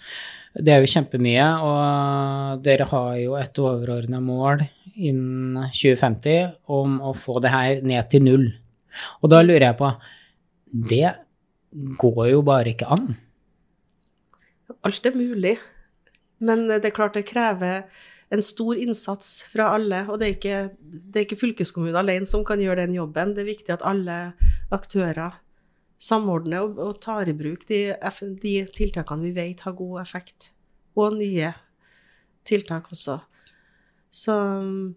Det 0.54 0.74
er 0.74 0.84
jo 0.84 0.92
kjempemye, 0.92 1.46
og 1.66 2.64
dere 2.66 2.86
har 2.90 3.14
jo 3.22 3.38
et 3.40 3.60
overordna 3.62 4.20
mål 4.22 4.66
innen 4.94 5.70
2050 5.74 6.52
om 6.70 7.00
å 7.02 7.14
få 7.18 7.40
det 7.42 7.54
her 7.54 7.82
ned 7.86 8.10
til 8.12 8.26
null. 8.28 8.48
Og 9.24 9.32
da 9.34 9.42
lurer 9.42 9.72
jeg 9.72 9.80
på 9.80 9.90
Det 10.92 11.08
går 11.98 12.28
jo 12.30 12.42
bare 12.46 12.74
ikke 12.74 12.90
an. 12.94 13.14
Alt 14.86 15.06
er 15.06 15.18
mulig. 15.18 15.58
Men 16.44 16.68
det 16.68 16.84
er 16.86 16.96
klart 16.96 17.16
det 17.18 17.26
krever 17.30 17.86
en 18.34 18.42
stor 18.46 18.78
innsats 18.78 19.44
fra 19.54 19.72
alle. 19.78 20.04
Og 20.10 20.20
det 20.20 20.28
er 20.28 20.36
ikke, 20.36 20.60
det 20.82 21.20
er 21.20 21.26
ikke 21.28 21.40
fylkeskommunen 21.40 21.98
alene 22.02 22.30
som 22.30 22.46
kan 22.46 22.62
gjøre 22.62 22.86
den 22.86 22.98
jobben. 22.98 23.34
Det 23.34 23.46
er 23.46 23.52
viktig 23.52 23.74
at 23.74 23.86
alle 23.88 24.20
aktører 24.74 25.40
samordner 26.04 26.66
og, 26.66 26.80
og 26.82 26.98
tar 27.04 27.30
i 27.32 27.36
bruk 27.38 27.68
de, 27.70 27.82
de 28.44 28.56
tiltakene 28.76 29.30
vi 29.30 29.36
vet 29.38 29.64
har 29.66 29.78
god 29.78 30.02
effekt. 30.04 30.52
Og 31.00 31.16
nye 31.18 31.54
tiltak 32.48 32.92
også. 32.94 33.22
Så 34.14 34.36
um, 34.36 34.94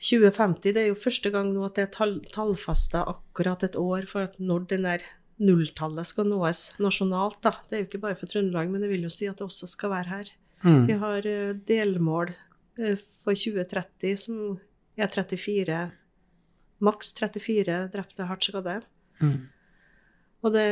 2050 0.00 0.72
det 0.76 0.80
er 0.84 0.88
jo 0.90 1.00
første 1.00 1.32
gang 1.34 1.50
nå 1.52 1.66
at 1.66 1.76
det 1.78 1.88
er 1.88 1.92
tall, 1.96 2.16
tallfesta 2.32 3.04
akkurat 3.10 3.66
et 3.66 3.76
år 3.80 4.08
for 4.08 4.28
at 4.28 4.38
når 4.40 4.68
den 4.72 4.88
der 4.88 5.04
nulltallet 5.42 6.06
skal 6.06 6.28
nås 6.30 6.68
nasjonalt. 6.82 7.40
Da. 7.42 7.56
Det 7.68 7.76
er 7.76 7.84
jo 7.84 7.88
ikke 7.88 8.02
bare 8.06 8.18
for 8.18 8.30
Trøndelag, 8.30 8.70
men 8.70 8.84
det 8.84 8.90
vil 8.92 9.06
jo 9.06 9.12
si 9.12 9.28
at 9.30 9.40
det 9.40 9.48
også 9.48 9.68
skal 9.72 9.92
være 9.92 10.12
her. 10.12 10.32
Mm. 10.64 10.84
Vi 10.88 10.96
har 11.00 11.26
eh, 11.28 11.56
delmål 11.68 12.30
eh, 12.78 13.00
for 13.24 13.36
2030 13.36 14.16
som 14.24 14.38
er 14.96 15.10
34 15.10 15.82
Maks 16.84 17.14
34 17.16 17.76
drepte 17.92 18.26
hardt 18.28 18.46
skadde. 18.46 18.80
Mm. 19.24 19.34
Og 20.44 20.54
det, 20.54 20.68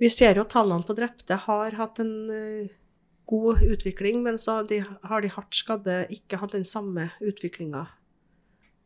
vi 0.00 0.10
ser 0.12 0.38
jo 0.38 0.46
at 0.46 0.54
tallene 0.54 0.86
på 0.86 0.96
drepte 0.96 1.36
har 1.44 1.76
hatt 1.76 2.00
en 2.02 2.14
eh, 2.32 2.74
god 3.28 3.62
utvikling, 3.66 4.22
men 4.24 4.40
så 4.40 4.62
de, 4.68 4.80
har 4.80 5.24
de 5.24 5.32
hardt 5.34 5.56
skadde 5.56 6.00
ikke 6.14 6.40
hatt 6.40 6.56
den 6.56 6.64
samme 6.68 7.10
utviklinga. 7.20 7.84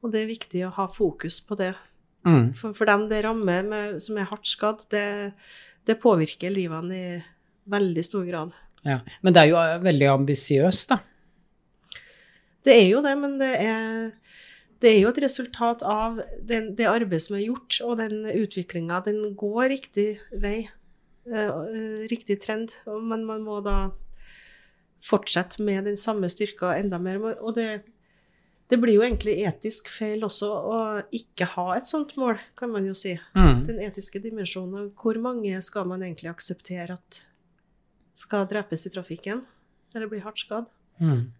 Og 0.03 0.11
det 0.11 0.25
er 0.25 0.33
viktig 0.33 0.65
å 0.67 0.75
ha 0.81 0.89
fokus 0.91 1.39
på 1.47 1.59
det. 1.61 1.75
Mm. 2.27 2.51
For, 2.59 2.75
for 2.75 2.91
dem 2.91 3.07
det 3.11 3.23
rammer 3.27 3.67
med, 3.67 4.01
som 4.03 4.19
er 4.19 4.27
hardt 4.31 4.51
skadd, 4.51 4.83
det, 4.91 5.07
det 5.87 6.01
påvirker 6.03 6.51
livene 6.55 6.99
i 6.99 7.07
veldig 7.71 8.05
stor 8.07 8.27
grad. 8.27 8.59
Ja. 8.83 8.99
Men 9.23 9.35
det 9.35 9.45
er 9.45 9.53
jo 9.53 9.61
eh, 9.61 9.79
veldig 9.83 10.11
ambisiøst, 10.17 10.95
da. 10.95 10.99
Det 12.62 12.75
er 12.79 12.89
jo 12.93 13.03
det, 13.03 13.15
men 13.19 13.39
det 13.41 13.53
er, 13.59 14.11
det 14.83 14.91
er 14.91 15.01
jo 15.05 15.11
et 15.12 15.21
resultat 15.23 15.85
av 15.87 16.19
den, 16.43 16.73
det 16.79 16.89
arbeidet 16.91 17.29
som 17.29 17.37
er 17.39 17.45
gjort, 17.47 17.79
og 17.87 17.99
den 18.01 18.27
utviklinga. 18.27 18.99
Den 19.07 19.37
går 19.39 19.69
riktig 19.77 20.07
vei, 20.43 20.67
eh, 21.31 21.49
eh, 21.49 22.03
riktig 22.11 22.41
trend, 22.43 22.75
men 22.87 23.25
man 23.29 23.45
må 23.47 23.61
da 23.62 23.93
fortsette 25.03 25.62
med 25.62 25.87
den 25.87 25.99
samme 25.99 26.31
styrka 26.31 26.75
enda 26.79 26.99
mer. 26.99 27.21
Og 27.39 27.55
det, 27.55 27.85
det 28.71 28.79
blir 28.83 28.99
jo 28.99 29.05
egentlig 29.07 29.37
etisk 29.47 29.91
feil 29.91 30.25
også 30.27 30.51
å 30.51 30.79
ikke 31.15 31.53
ha 31.55 31.69
et 31.77 31.91
sånt 31.91 32.17
mål, 32.19 32.43
kan 32.59 32.75
man 32.75 32.87
jo 32.91 32.95
si. 32.97 33.15
Mm. 33.39 33.67
Den 33.71 33.83
etiske 33.87 34.23
dimensjonen. 34.23 34.91
Hvor 34.99 35.19
mange 35.23 35.62
skal 35.62 35.87
man 35.91 36.03
egentlig 36.03 36.33
akseptere 36.33 36.99
at 36.99 37.23
skal 38.19 38.49
drepes 38.51 38.87
i 38.87 38.93
trafikken, 38.95 39.47
eller 39.95 40.11
bli 40.11 40.23
hardt 40.27 40.43
skadd? 40.43 40.67
Mm. 40.99 41.31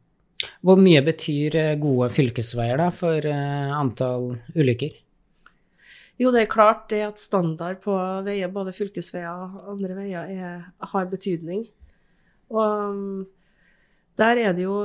Hvor 0.62 0.78
mye 0.78 1.00
betyr 1.02 1.57
eh, 1.59 1.78
gode 1.81 2.09
fylkesveier 2.14 2.78
da 2.78 2.88
for 2.95 3.26
eh, 3.26 3.73
antall 3.75 4.37
ulykker? 4.54 4.95
Jo, 6.21 6.31
det 6.31 6.45
er 6.45 6.52
klart 6.52 6.85
det 6.92 7.00
at 7.02 7.19
standard 7.19 7.81
på 7.83 7.95
veier, 8.26 8.50
både 8.52 8.75
fylkesveier 8.76 9.33
og 9.33 9.73
andre 9.73 9.97
veier, 9.97 10.28
er, 10.31 10.69
har 10.92 11.09
betydning. 11.11 11.64
Og 12.52 12.92
um, 12.92 13.25
der 14.21 14.38
er 14.38 14.54
det 14.54 14.69
jo 14.69 14.76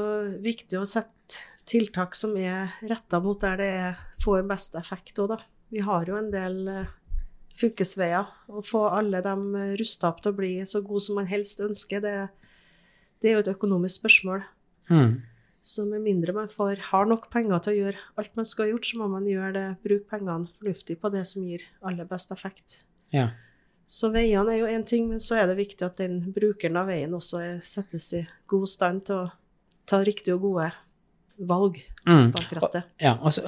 viktig 0.42 0.80
å 0.80 0.88
sette 0.88 1.44
tiltak 1.68 2.16
som 2.16 2.34
er 2.40 2.74
retta 2.88 3.20
mot 3.22 3.38
der 3.44 3.60
det 3.60 3.70
er, 3.76 4.02
får 4.24 4.48
best 4.50 4.78
effekt 4.80 5.20
òg, 5.20 5.36
da. 5.36 5.40
Vi 5.70 5.84
har 5.84 6.10
jo 6.10 6.18
en 6.18 6.32
del 6.34 6.62
eh, 6.72 6.92
fylkesveier. 7.60 8.34
Å 8.50 8.66
få 8.66 8.88
alle 8.88 9.22
dem 9.22 9.52
rusta 9.78 10.10
opp 10.10 10.24
til 10.24 10.34
å 10.34 10.40
bli 10.42 10.54
så 10.66 10.82
gode 10.82 11.06
som 11.06 11.20
man 11.20 11.30
helst 11.30 11.62
ønsker, 11.62 12.02
det, 12.02 12.18
det 13.22 13.30
er 13.30 13.38
jo 13.38 13.46
et 13.46 13.54
økonomisk 13.54 14.02
spørsmål. 14.02 14.48
Mm. 14.90 15.20
Så 15.68 15.84
med 15.84 16.00
mindre 16.06 16.32
man 16.36 16.48
får, 16.48 16.80
har 16.94 17.08
nok 17.10 17.26
penger 17.34 17.60
til 17.66 17.74
å 17.74 17.80
gjøre 17.82 18.04
alt 18.22 18.38
man 18.40 18.48
skal 18.48 18.66
ha 18.66 18.72
gjort, 18.72 18.86
så 18.88 19.00
må 19.02 19.10
man 19.12 19.26
gjøre 19.28 19.52
det, 19.58 19.66
bruke 19.84 20.08
pengene 20.14 20.48
fornuftig 20.48 20.96
på 21.02 21.12
det 21.12 21.26
som 21.28 21.44
gir 21.44 21.66
aller 21.84 22.08
best 22.08 22.32
effekt. 22.32 22.82
Ja. 23.12 23.30
Så 23.88 24.10
veiene 24.14 24.54
er 24.56 24.62
jo 24.62 24.72
én 24.72 24.86
ting, 24.88 25.10
men 25.12 25.20
så 25.24 25.36
er 25.42 25.48
det 25.52 25.58
viktig 25.60 25.84
at 25.88 26.00
den 26.00 26.22
brukeren 26.36 26.80
av 26.80 26.88
veien 26.88 27.12
også 27.16 27.40
er- 27.44 27.62
settes 27.68 28.14
i 28.16 28.26
god 28.48 28.68
stand 28.68 29.06
til 29.08 29.16
å 29.26 29.32
ta 29.88 30.02
riktige 30.04 30.36
og 30.36 30.42
gode 30.42 30.72
valg 31.40 31.78
Mm. 32.08 32.32
bak 32.32 32.50
rattet. 32.56 32.84
Ja, 33.02 33.14
og 33.22 33.32
så, 33.36 33.44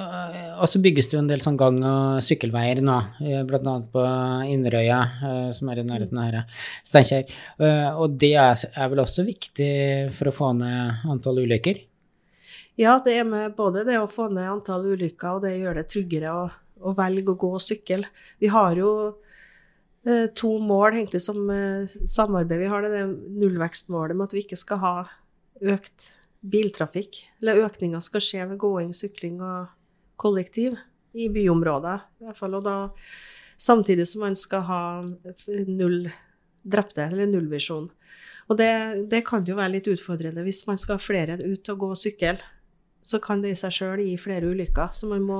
og 0.60 0.68
så 0.68 0.82
bygges 0.84 1.08
det 1.10 1.14
jo 1.14 1.20
en 1.24 1.28
del 1.28 1.40
sånn 1.40 1.58
gang- 1.58 1.80
og 1.84 2.20
sykkelveier 2.22 2.82
nå, 2.84 2.98
bl.a. 3.20 3.44
blant 3.48 3.68
annet 3.68 3.92
på 3.94 4.04
Inderøya, 4.52 5.00
eh, 5.24 5.52
som 5.52 5.70
er 5.70 5.80
i 5.80 5.84
nærheten 5.84 6.18
av 6.20 6.44
Steinkjer. 6.84 7.30
Eh, 7.60 7.92
Og 7.98 8.18
det 8.18 8.34
er 8.36 8.90
vel 8.90 9.00
også 9.00 9.26
viktig 9.26 10.14
for 10.14 10.26
å 10.30 10.34
få 10.36 10.58
ned 10.58 11.00
antall 11.10 11.38
ulykker? 11.40 11.86
Ja, 12.80 12.96
det 13.04 13.18
er 13.20 13.26
med 13.28 13.58
både 13.58 13.84
det 13.84 13.98
å 14.00 14.08
få 14.08 14.30
ned 14.32 14.48
antall 14.48 14.86
ulykker, 14.94 15.36
og 15.36 15.44
det 15.44 15.58
gjør 15.58 15.82
det 15.82 15.90
tryggere 15.92 16.32
å, 16.32 16.44
å 16.80 16.94
velge 16.96 17.34
å 17.34 17.40
gå 17.40 17.50
og 17.58 17.64
sykle. 17.64 18.08
Vi 18.40 18.48
har 18.54 18.80
jo 18.80 18.92
eh, 20.08 20.30
to 20.32 20.54
mål 20.64 21.02
egentlig 21.02 21.20
som 21.26 21.42
eh, 21.52 21.90
samarbeid. 22.08 22.62
Vi 22.62 22.70
har 22.72 22.86
det, 22.86 22.94
det 22.94 23.34
nullvekstmålet 23.42 24.16
med 24.16 24.30
at 24.30 24.36
vi 24.38 24.46
ikke 24.46 24.60
skal 24.62 24.80
ha 24.84 24.94
økt 25.76 26.14
biltrafikk. 26.40 27.20
Eller 27.42 27.66
økninga 27.66 28.00
skal 28.06 28.24
skje 28.24 28.46
ved 28.54 28.62
gåing, 28.62 28.94
sykling 28.96 29.42
og 29.44 29.68
kollektiv 30.20 30.78
i 31.20 31.28
byområder. 31.36 32.06
I 32.22 32.30
hvert 32.30 32.40
fall, 32.40 32.56
og 32.62 32.64
da 32.64 32.78
samtidig 33.60 34.06
som 34.08 34.24
man 34.24 34.38
skal 34.40 34.64
ha 34.70 34.84
null 35.68 36.06
drepte, 36.64 37.10
eller 37.10 37.28
nullvisjon. 37.28 37.90
Og 38.50 38.58
det, 38.58 38.72
det 39.12 39.26
kan 39.28 39.44
jo 39.46 39.60
være 39.60 39.76
litt 39.76 39.92
utfordrende 39.92 40.48
hvis 40.48 40.64
man 40.70 40.80
skal 40.80 40.96
ha 40.96 41.04
flere 41.04 41.38
ut 41.44 41.74
og 41.74 41.84
gå 41.84 41.92
og 41.92 42.00
sykle. 42.00 42.38
Så 43.10 43.18
kan 43.24 43.42
det 43.42 43.56
i 43.56 43.58
seg 43.58 43.74
sjøl 43.74 44.04
gi 44.06 44.18
flere 44.22 44.50
ulykker. 44.51 44.92
Så 44.94 45.10
man 45.10 45.24
må 45.25 45.39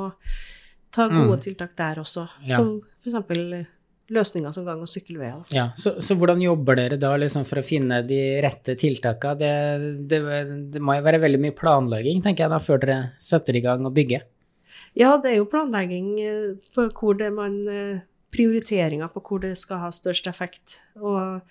ta 0.96 1.06
gode 1.12 1.36
Mm. 1.38 1.44
tiltak 1.46 1.76
der 1.78 2.00
også. 2.02 2.24
Ja. 2.50 2.58
Som 2.58 2.80
f.eks. 3.04 3.68
løsninger 4.10 4.52
som 4.56 4.66
gang- 4.66 4.82
og 4.82 4.90
sykkelveier. 4.90 5.44
Ja, 5.54 5.68
så, 5.78 5.92
så 6.02 6.16
hvordan 6.18 6.42
jobber 6.42 6.80
dere 6.80 6.98
da 6.98 7.12
liksom 7.22 7.44
for 7.46 7.62
å 7.62 7.66
finne 7.66 8.00
de 8.10 8.18
rette 8.42 8.74
tiltakene? 8.80 9.38
Det, 9.38 10.08
det, 10.10 10.22
det 10.74 10.82
må 10.82 10.96
jo 10.98 11.04
være 11.06 11.20
veldig 11.22 11.42
mye 11.44 11.54
planlegging, 11.54 12.24
tenker 12.26 12.48
jeg 12.48 12.54
da, 12.56 12.58
før 12.66 12.82
dere 12.82 12.98
setter 13.22 13.60
i 13.60 13.62
gang 13.62 13.86
og 13.86 13.94
bygger? 13.94 14.26
Ja, 14.98 15.12
det 15.22 15.36
er 15.36 15.38
jo 15.44 15.46
planlegging 15.52 16.10
eh, 16.26 16.56
på 16.74 16.88
hvor 16.98 17.18
det 17.22 17.30
man 17.38 17.60
eh, 17.70 18.00
Prioriteringer 18.34 19.10
på 19.14 19.22
hvor 19.26 19.40
det 19.42 19.56
skal 19.58 19.80
ha 19.82 19.88
størst 19.94 20.28
effekt. 20.30 20.80
Og 21.02 21.42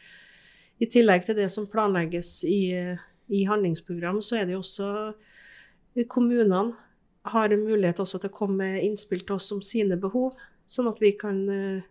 i 0.82 0.86
tillegg 0.86 1.24
til 1.26 1.34
det 1.38 1.48
som 1.50 1.64
planlegges 1.70 2.44
i, 2.46 2.58
eh, 2.74 3.00
i 3.34 3.44
handlingsprogram, 3.48 4.20
så 4.22 4.38
er 4.38 4.46
det 4.46 4.54
jo 4.54 4.60
også 4.62 4.90
eh, 5.08 5.37
Kommunene 6.08 6.74
har 7.28 7.54
mulighet 7.56 8.00
også 8.02 8.20
til 8.22 8.30
å 8.30 8.34
komme 8.34 8.62
med 8.62 8.84
innspill 8.86 9.24
til 9.26 9.36
oss 9.36 9.50
om 9.54 9.62
sine 9.64 9.98
behov, 10.00 10.36
sånn 10.68 10.88
at 10.90 11.00
vi 11.02 11.14
kan 11.18 11.40
eh, 11.52 11.88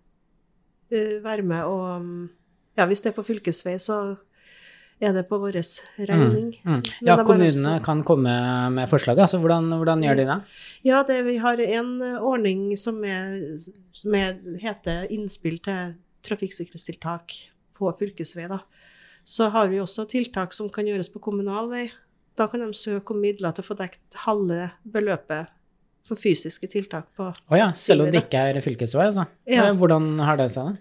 eh, 0.94 1.18
være 1.24 1.46
med 1.48 1.66
og 1.66 1.89
mm, 2.04 2.25
Ja, 2.77 2.86
hvis 2.86 3.01
det 3.01 3.10
er 3.10 3.16
på 3.18 3.25
fylkesvei, 3.25 3.74
så 3.82 3.96
er 5.01 5.13
det 5.16 5.24
på 5.30 5.39
vår 5.42 5.56
regning. 5.98 6.51
Mm. 6.62 6.75
mm. 6.75 6.84
Ja, 7.08 7.16
kommunene 7.25 7.72
også- 7.80 7.86
kan 7.86 8.04
komme 8.06 8.36
med 8.70 8.89
forslag, 8.89 9.18
altså 9.18 9.39
hvordan, 9.42 9.72
hvordan 9.82 10.04
gjør 10.06 10.16
de 10.20 10.25
det? 10.30 10.38
Ja, 10.86 11.01
det, 11.01 11.24
vi 11.25 11.38
har 11.42 11.58
en 11.58 12.01
ordning 12.22 12.77
som, 12.77 13.04
er, 13.04 13.58
som 13.58 14.13
er, 14.13 14.38
heter 14.62 15.10
innspill 15.10 15.58
til 15.58 15.96
trafikksikkerhetstiltak 16.22 17.34
på 17.77 17.94
fylkesvei. 17.98 18.48
Da. 18.48 18.60
Så 19.25 19.50
har 19.50 19.68
vi 19.68 19.82
også 19.82 20.08
tiltak 20.10 20.54
som 20.54 20.70
kan 20.70 20.86
gjøres 20.86 21.10
på 21.10 21.20
kommunal 21.20 21.70
vei. 21.70 21.88
Da 22.38 22.48
kan 22.50 22.62
de 22.62 22.72
søke 22.77 23.15
om 23.15 23.22
midler 23.22 23.56
til 23.56 23.65
å 23.65 23.67
få 23.72 23.77
dekt 23.79 24.20
halve 24.25 24.72
beløpet 24.86 25.53
for 26.08 26.20
fysiske 26.20 26.70
tiltak 26.72 27.10
på 27.17 27.32
Å 27.32 27.58
ja, 27.60 27.72
selv 27.75 28.06
om 28.06 28.12
det 28.13 28.27
ikke 28.27 28.44
er 28.51 28.60
fylkesvei, 28.63 29.08
altså. 29.10 29.25
Ja. 29.50 29.67
Eh, 29.67 29.74
Hvordan 29.77 30.13
har 30.24 30.39
det 30.39 30.51
seg? 30.53 30.77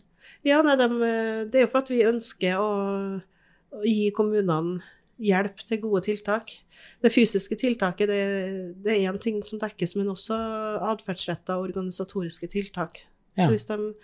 Ja, 0.47 0.61
nei, 0.63 0.77
dem, 0.79 1.01
eh, 1.03 1.47
det 1.51 1.63
er 1.63 1.67
jo 1.67 1.73
for 1.73 1.83
at 1.83 1.91
vi 1.91 2.05
ønsker 2.07 2.61
å, 2.61 2.69
å 3.75 3.83
gi 3.83 4.13
kommunene 4.15 4.85
hjelp 5.23 5.65
til 5.65 5.81
gode 5.81 6.05
tiltak. 6.11 6.53
Det 7.03 7.11
fysiske 7.13 7.57
tiltaket 7.59 8.11
det, 8.11 8.23
det 8.85 8.93
er 8.93 9.09
én 9.11 9.19
ting 9.23 9.41
som 9.47 9.61
dekkes, 9.61 9.97
men 9.97 10.13
også 10.13 10.37
atferdsretta 10.93 11.57
organisatoriske 11.63 12.51
tiltak. 12.53 13.01
Ja. 13.37 13.47
Så 13.47 13.55
hvis 13.55 13.67
de 13.69 13.95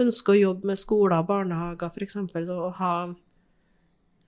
ønsker 0.00 0.36
å 0.36 0.40
jobbe 0.40 0.70
med 0.70 0.80
skoler 0.80 1.18
og 1.18 1.30
barnehager 1.32 1.90
f.eks., 1.90 2.18
og 2.20 2.68
ha 2.78 2.92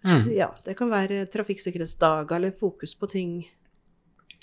Mm. 0.04 0.32
Ja, 0.34 0.48
det 0.64 0.74
kan 0.78 0.90
være 0.90 1.26
trafikksikkerhetsdager 1.30 2.36
eller 2.36 2.50
fokus 2.50 2.94
på 2.98 3.06
ting 3.10 3.36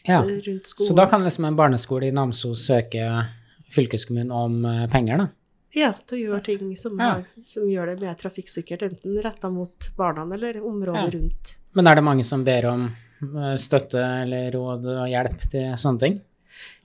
Ja. 0.07 0.21
rundt 0.23 0.65
skolen. 0.67 0.87
Så 0.87 0.95
da 0.95 1.05
kan 1.11 1.23
liksom 1.23 1.45
en 1.45 1.55
barneskole 1.55 2.07
i 2.07 2.11
Namsos 2.15 2.65
søke 2.67 3.25
fylkeskommunen 3.71 4.31
om 4.31 4.65
eh, 4.65 4.87
penger, 4.89 5.17
da? 5.17 5.27
Ja, 5.75 5.91
til 6.07 6.17
å 6.17 6.21
gjøre 6.31 6.43
ting 6.45 6.75
som, 6.79 6.95
Ja. 6.99 7.17
er, 7.19 7.25
som 7.45 7.67
gjør 7.69 7.91
det 7.91 8.01
mer 8.01 8.15
trafikksikkert, 8.15 8.81
enten 8.87 9.19
retta 9.21 9.49
mot 9.53 9.89
barna 9.97 10.23
eller 10.33 10.61
området 10.65 11.13
Ja. 11.13 11.19
rundt. 11.19 11.57
Men 11.75 11.87
er 11.87 11.95
det 11.95 12.03
mange 12.03 12.23
som 12.25 12.43
ber 12.43 12.65
om 12.65 12.87
eh, 13.21 13.55
støtte 13.59 13.99
eller 14.23 14.51
råd 14.51 14.85
og 14.85 15.07
hjelp 15.11 15.49
til 15.51 15.73
sånne 15.75 15.99
ting? 15.99 16.21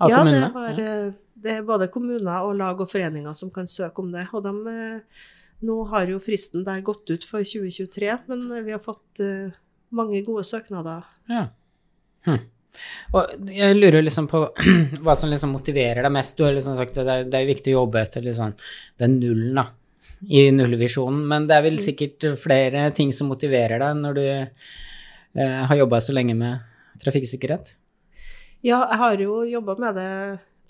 Av 0.01 0.11
ja, 0.11 0.17
det, 0.25 0.33
kommunene? 0.35 0.53
har, 0.53 0.81
eh, 1.07 1.13
det 1.41 1.53
er 1.59 1.63
både 1.63 1.89
kommuner 1.89 2.43
og 2.45 2.57
lag 2.57 2.81
og 2.81 2.89
foreninger 2.91 3.33
som 3.35 3.51
kan 3.51 3.67
søke 3.67 3.99
om 4.03 4.11
det. 4.13 4.27
Og 4.35 4.43
de, 4.43 5.01
nå 5.65 5.77
har 5.91 6.11
jo 6.11 6.23
fristen 6.23 6.65
der 6.67 6.83
gått 6.85 7.11
ut 7.11 7.27
for 7.29 7.45
2023, 7.47 8.17
men 8.31 8.49
vi 8.65 8.75
har 8.75 8.83
fått 8.83 9.23
uh, 9.23 9.55
mange 9.95 10.23
gode 10.27 10.45
søknader. 10.49 11.07
Ja. 11.31 11.47
Hm. 12.27 12.43
Og 13.15 13.51
jeg 13.55 13.77
lurer 13.77 14.03
liksom 14.03 14.27
på 14.31 14.43
hva 15.05 15.15
som 15.19 15.31
liksom 15.31 15.55
motiverer 15.55 16.03
deg 16.03 16.15
mest. 16.15 16.37
Du 16.37 16.45
har 16.47 16.57
liksom 16.57 16.77
sagt 16.79 16.99
at 16.99 17.07
det 17.07 17.17
er, 17.17 17.31
det 17.31 17.41
er 17.41 17.53
viktig 17.53 17.75
å 17.75 17.85
jobbe 17.85 18.03
etter 18.03 18.25
liksom 18.25 18.55
den 19.01 19.19
nullen, 19.21 19.61
da, 19.61 19.69
i 20.29 20.49
nullvisjonen. 20.55 21.23
Men 21.31 21.49
det 21.51 21.59
er 21.59 21.67
vel 21.69 21.79
sikkert 21.83 22.29
flere 22.41 22.89
ting 22.97 23.15
som 23.15 23.31
motiverer 23.33 23.83
deg 23.83 24.03
når 24.03 24.19
du 24.19 24.27
eh, 24.35 25.63
har 25.71 25.81
jobba 25.85 26.03
så 26.03 26.17
lenge 26.17 26.37
med 26.39 27.01
trafikksikkerhet? 27.03 27.75
Ja, 28.65 28.81
jeg 28.89 28.99
har 29.01 29.21
jo 29.21 29.43
jobba 29.45 29.77
med 29.79 29.99
det 29.99 30.11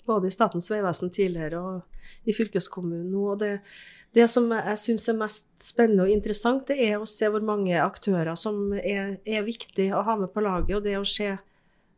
både 0.05 0.29
i 0.29 0.33
Statens 0.33 0.69
vegvesen 0.71 1.11
tidligere 1.13 1.59
og 1.61 2.29
i 2.29 2.33
fylkeskommunen 2.33 3.11
nå. 3.11 3.23
og 3.33 3.39
det, 3.41 3.59
det 4.15 4.27
som 4.31 4.47
jeg 4.53 4.77
syns 4.79 5.09
er 5.11 5.17
mest 5.19 5.47
spennende 5.63 6.05
og 6.05 6.13
interessant, 6.13 6.67
det 6.69 6.77
er 6.85 7.01
å 7.01 7.09
se 7.09 7.27
hvor 7.29 7.43
mange 7.45 7.75
aktører 7.81 8.37
som 8.39 8.71
er, 8.77 9.17
er 9.25 9.43
viktig 9.43 9.89
å 9.93 10.03
ha 10.07 10.15
med 10.21 10.31
på 10.33 10.43
laget, 10.45 10.77
og 10.77 10.85
det 10.85 10.95
å 10.99 11.05
se 11.07 11.33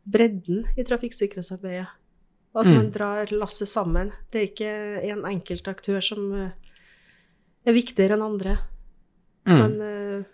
bredden 0.08 0.64
i 0.76 0.84
trafikksikkerhetsarbeidet. 0.88 1.86
At 2.56 2.66
Mm. 2.66 2.74
man 2.74 2.90
drar 2.90 3.30
lasset 3.30 3.68
sammen. 3.68 4.10
Det 4.32 4.40
er 4.40 4.46
ikke 4.48 5.10
en 5.12 5.24
enkelt 5.28 5.68
aktør 5.68 6.00
som 6.02 6.32
eh, 6.34 6.50
er 7.68 7.76
viktigere 7.76 8.16
enn 8.16 8.24
andre. 8.24 8.56
Mm. 9.46 9.58
Men 9.58 9.80
eh, 9.84 10.24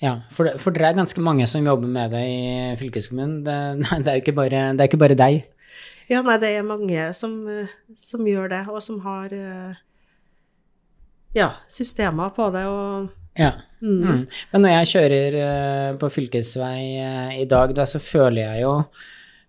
Ja, 0.00 0.14
for, 0.30 0.46
det, 0.48 0.60
for 0.62 0.72
dere 0.72 0.94
er 0.94 0.96
ganske 0.96 1.20
mange 1.20 1.44
som 1.50 1.66
jobber 1.66 1.90
med 1.90 2.14
det 2.14 2.22
i 2.24 2.76
fylkeskommunen. 2.80 3.42
Det, 3.44 3.58
det 4.06 4.08
er 4.08 4.16
jo 4.16 4.22
ikke 4.22 4.36
bare, 4.38 4.62
det 4.72 4.80
er 4.80 4.88
ikke 4.88 5.02
bare 5.02 5.18
deg. 5.18 5.42
Ja, 6.10 6.24
nei, 6.26 6.36
det 6.42 6.50
er 6.56 6.66
mange 6.66 7.06
som, 7.14 7.36
eh, 7.46 7.70
som 7.94 8.26
gjør 8.26 8.50
det, 8.50 8.64
og 8.72 8.82
som 8.82 8.98
har 9.04 9.30
eh, 9.34 9.78
ja, 11.36 11.52
systemer 11.70 12.32
på 12.34 12.50
det. 12.54 12.66
og 12.66 13.10
Ja. 13.38 13.52
mm. 13.80 14.02
Mm. 14.02 14.26
Men 14.52 14.62
når 14.62 14.74
jeg 14.74 14.90
kjører 14.94 15.38
eh, 15.44 15.96
på 16.00 16.10
fylkesvei 16.10 17.38
i 17.38 17.46
dag, 17.46 17.74
da, 17.74 17.86
så 17.86 18.02
føler 18.02 18.42
jeg 18.42 18.64
jo 18.64 18.74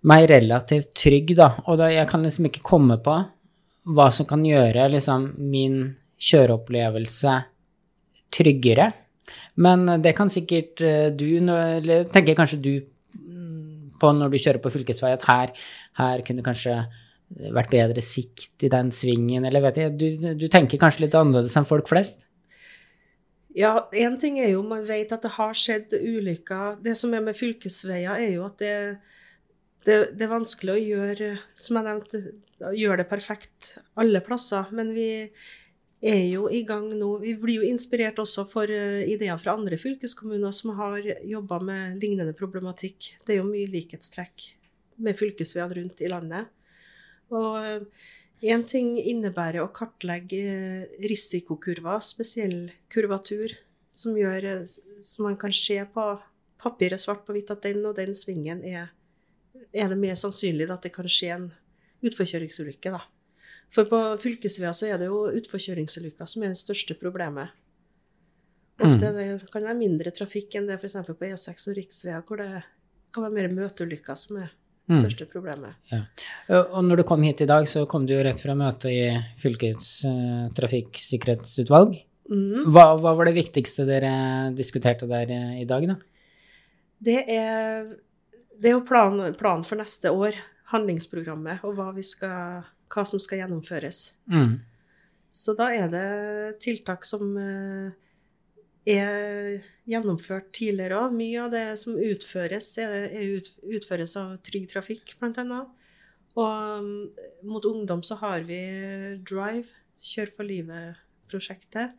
meg 0.05 0.29
relativt 0.29 0.93
trygg, 0.97 1.35
da. 1.37 1.55
Og 1.65 1.81
da, 1.81 1.89
jeg 1.89 2.07
kan 2.09 2.21
liksom 2.23 2.45
ikke 2.49 2.65
komme 2.65 2.97
på 3.01 3.17
hva 3.91 4.07
som 4.13 4.29
kan 4.29 4.45
gjøre 4.45 4.85
liksom 4.93 5.31
min 5.41 5.95
kjøreopplevelse 6.21 7.35
tryggere. 8.31 8.91
Men 9.57 9.89
det 10.01 10.13
kan 10.15 10.29
sikkert 10.29 10.81
du, 11.17 11.27
eller 11.41 12.05
tenker 12.13 12.37
kanskje 12.37 12.61
du 12.61 12.73
på 14.01 14.11
når 14.17 14.33
du 14.33 14.41
kjører 14.41 14.61
på 14.63 14.73
fylkesvei, 14.73 15.13
at 15.15 15.27
her, 15.29 15.53
her 16.01 16.25
kunne 16.27 16.45
kanskje 16.45 16.81
vært 17.31 17.71
bedre 17.71 18.03
sikt 18.03 18.65
i 18.65 18.71
den 18.71 18.91
svingen, 18.95 19.45
eller 19.47 19.63
vet 19.63 19.79
jeg, 19.79 19.95
du, 19.95 20.33
du 20.35 20.47
tenker 20.51 20.81
kanskje 20.81 21.05
litt 21.05 21.15
annerledes 21.17 21.55
enn 21.59 21.67
folk 21.69 21.87
flest? 21.91 22.25
Ja, 23.57 23.89
én 23.91 24.15
ting 24.19 24.37
er 24.39 24.53
jo 24.53 24.63
man 24.63 24.83
vet 24.87 25.11
at 25.11 25.25
det 25.25 25.33
har 25.35 25.55
skjedd 25.57 25.95
ulykker. 25.97 26.77
Det 26.83 26.95
som 26.99 27.11
er 27.15 27.23
med 27.25 27.35
fylkesveier, 27.35 28.15
er 28.15 28.37
jo 28.37 28.45
at 28.47 28.61
det, 28.63 28.75
det, 29.87 29.97
det 30.15 30.27
er 30.27 30.31
vanskelig 30.31 30.75
å 30.75 30.83
gjøre, 30.83 31.31
som 31.59 31.79
jeg 31.79 31.87
nevnte, 31.89 32.21
gjøre 32.77 33.01
det 33.01 33.09
perfekt 33.09 33.73
alle 33.99 34.21
plasser. 34.23 34.71
Men 34.75 34.93
vi 34.95 35.09
er 36.01 36.23
jo 36.31 36.47
i 36.49 36.63
gang 36.65 36.87
nå. 36.97 37.11
Vi 37.21 37.35
blir 37.39 37.61
jo 37.61 37.67
inspirert 37.67 38.19
også 38.21 38.47
for 38.49 38.71
eh, 38.71 39.03
ideer 39.11 39.37
fra 39.41 39.57
andre 39.57 39.77
fylkeskommuner 39.77 40.53
som 40.55 40.73
har 40.79 41.05
jobba 41.27 41.59
med 41.63 42.01
lignende 42.01 42.33
problematikk. 42.37 43.13
Det 43.25 43.35
er 43.35 43.41
jo 43.41 43.51
mye 43.51 43.69
likhetstrekk 43.69 44.47
med 45.01 45.17
fylkesveiene 45.19 45.77
rundt 45.77 46.01
i 46.01 46.09
landet. 46.11 46.49
Og 47.31 47.87
Én 48.41 48.63
ting 48.65 48.95
innebærer 48.97 49.61
å 49.61 49.69
kartlegge 49.69 50.37
eh, 50.49 50.93
risikokurver, 51.05 51.99
spesiell 52.01 52.71
kurvatur, 52.89 53.53
som 53.93 54.15
gjør 54.17 54.47
eh, 54.49 54.63
så 54.65 55.25
man 55.27 55.37
kan 55.37 55.53
se 55.53 55.77
på 55.93 56.05
papiret 56.61 57.01
svart 57.01 57.21
på 57.27 57.35
hvitt 57.35 57.53
at 57.53 57.61
den 57.67 57.85
og 57.85 57.99
den 57.99 58.15
svingen 58.17 58.63
er, 58.65 58.89
er 59.69 59.93
det 59.93 59.99
mer 60.01 60.17
sannsynlig 60.17 60.71
at 60.73 60.81
det 60.81 60.93
kan 60.95 61.09
skje 61.09 61.29
en 61.35 61.47
utforkjøringsulykke. 62.01 62.95
Da. 62.95 63.03
For 63.71 63.87
på 63.87 63.99
fylkesveier 64.19 64.75
så 64.75 64.89
er 64.91 64.99
det 64.99 65.07
jo 65.07 65.25
utforkjøringsulykker 65.39 66.27
som 66.27 66.43
er 66.43 66.51
det 66.51 66.59
største 66.59 66.97
problemet. 66.99 67.53
Ofte 68.81 69.11
det 69.13 69.27
kan 69.53 69.63
være 69.63 69.77
mindre 69.77 70.11
trafikk 70.15 70.57
enn 70.57 70.67
det 70.67 70.79
f.eks. 70.81 70.97
på 71.07 71.27
E6 71.27 71.69
og 71.69 71.77
riksveier, 71.77 72.25
hvor 72.27 72.41
det 72.41 72.63
kan 73.13 73.27
være 73.27 73.35
mer 73.37 73.53
møteulykker 73.53 74.17
som 74.17 74.41
er 74.41 74.49
det 74.49 74.57
Mm. 74.91 75.01
største 75.05 75.27
problemet. 75.29 75.77
Og 76.49 76.83
når 76.83 77.01
du 77.01 77.03
kom 77.07 77.21
hit 77.23 77.41
i 77.41 77.47
dag, 77.47 77.67
så 77.69 77.85
kom 77.87 78.05
du 78.05 78.15
jo 78.15 78.23
rett 78.25 78.41
fra 78.41 78.55
møtet 78.57 78.91
i 78.91 79.03
fylkets 79.39 80.03
uh, 80.09 80.49
trafikksikkerhetsutvalg. 80.57 81.95
Mm. 82.31 82.71
Hva, 82.71 82.85
hva 82.99 83.13
var 83.15 83.29
det 83.29 83.37
viktigste 83.37 83.85
dere 83.87 84.51
diskuterte 84.57 85.07
der 85.07 85.31
uh, 85.31 85.53
i 85.61 85.67
dag, 85.69 85.87
da? 85.87 85.95
Det 87.01 87.17
er, 87.29 87.87
det 88.57 88.71
er 88.71 88.75
jo 88.75 88.83
planen 88.87 89.35
plan 89.37 89.63
for 89.67 89.79
neste 89.79 90.11
år, 90.11 90.37
handlingsprogrammet, 90.73 91.63
og 91.67 91.77
hva, 91.77 91.91
vi 91.95 92.03
skal, 92.05 92.65
hva 92.91 93.05
som 93.07 93.21
skal 93.23 93.43
gjennomføres. 93.43 94.11
Mm. 94.31 94.59
Så 95.31 95.55
da 95.55 95.69
er 95.71 95.91
det 95.91 96.07
tiltak 96.63 97.05
som 97.07 97.35
eh, 97.39 97.91
er 98.91 99.61
gjennomført 99.89 100.51
tidligere 100.55 100.99
òg. 101.05 101.15
Mye 101.15 101.45
av 101.45 101.53
det 101.53 101.67
som 101.81 101.95
utføres, 101.95 102.73
ut, 102.77 103.51
utføres 103.79 104.17
av 104.19 104.35
Trygg 104.45 104.67
Trafikk, 104.71 105.15
bl.a. 105.21 105.61
Og 106.39 106.83
mm, 106.83 106.91
mot 107.47 107.65
ungdom 107.67 108.03
så 108.03 108.17
har 108.21 108.43
vi 108.47 108.59
Drive, 109.27 109.71
Kjør 110.01 110.31
for 110.33 110.49
livet-prosjektet. 110.49 111.97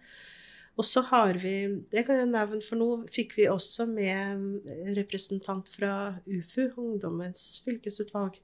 Og 0.81 0.87
så 0.89 1.03
har 1.07 1.37
vi, 1.39 1.85
det 1.93 2.03
kan 2.07 2.17
jeg 2.19 2.31
nevne, 2.33 2.63
for 2.65 2.81
nå 2.81 2.89
fikk 3.13 3.37
vi 3.37 3.45
også 3.51 3.85
med 3.87 4.65
representant 4.97 5.69
fra 5.71 6.17
UFU, 6.25 6.73
Ungdommens 6.81 7.61
fylkesutvalg. 7.67 8.41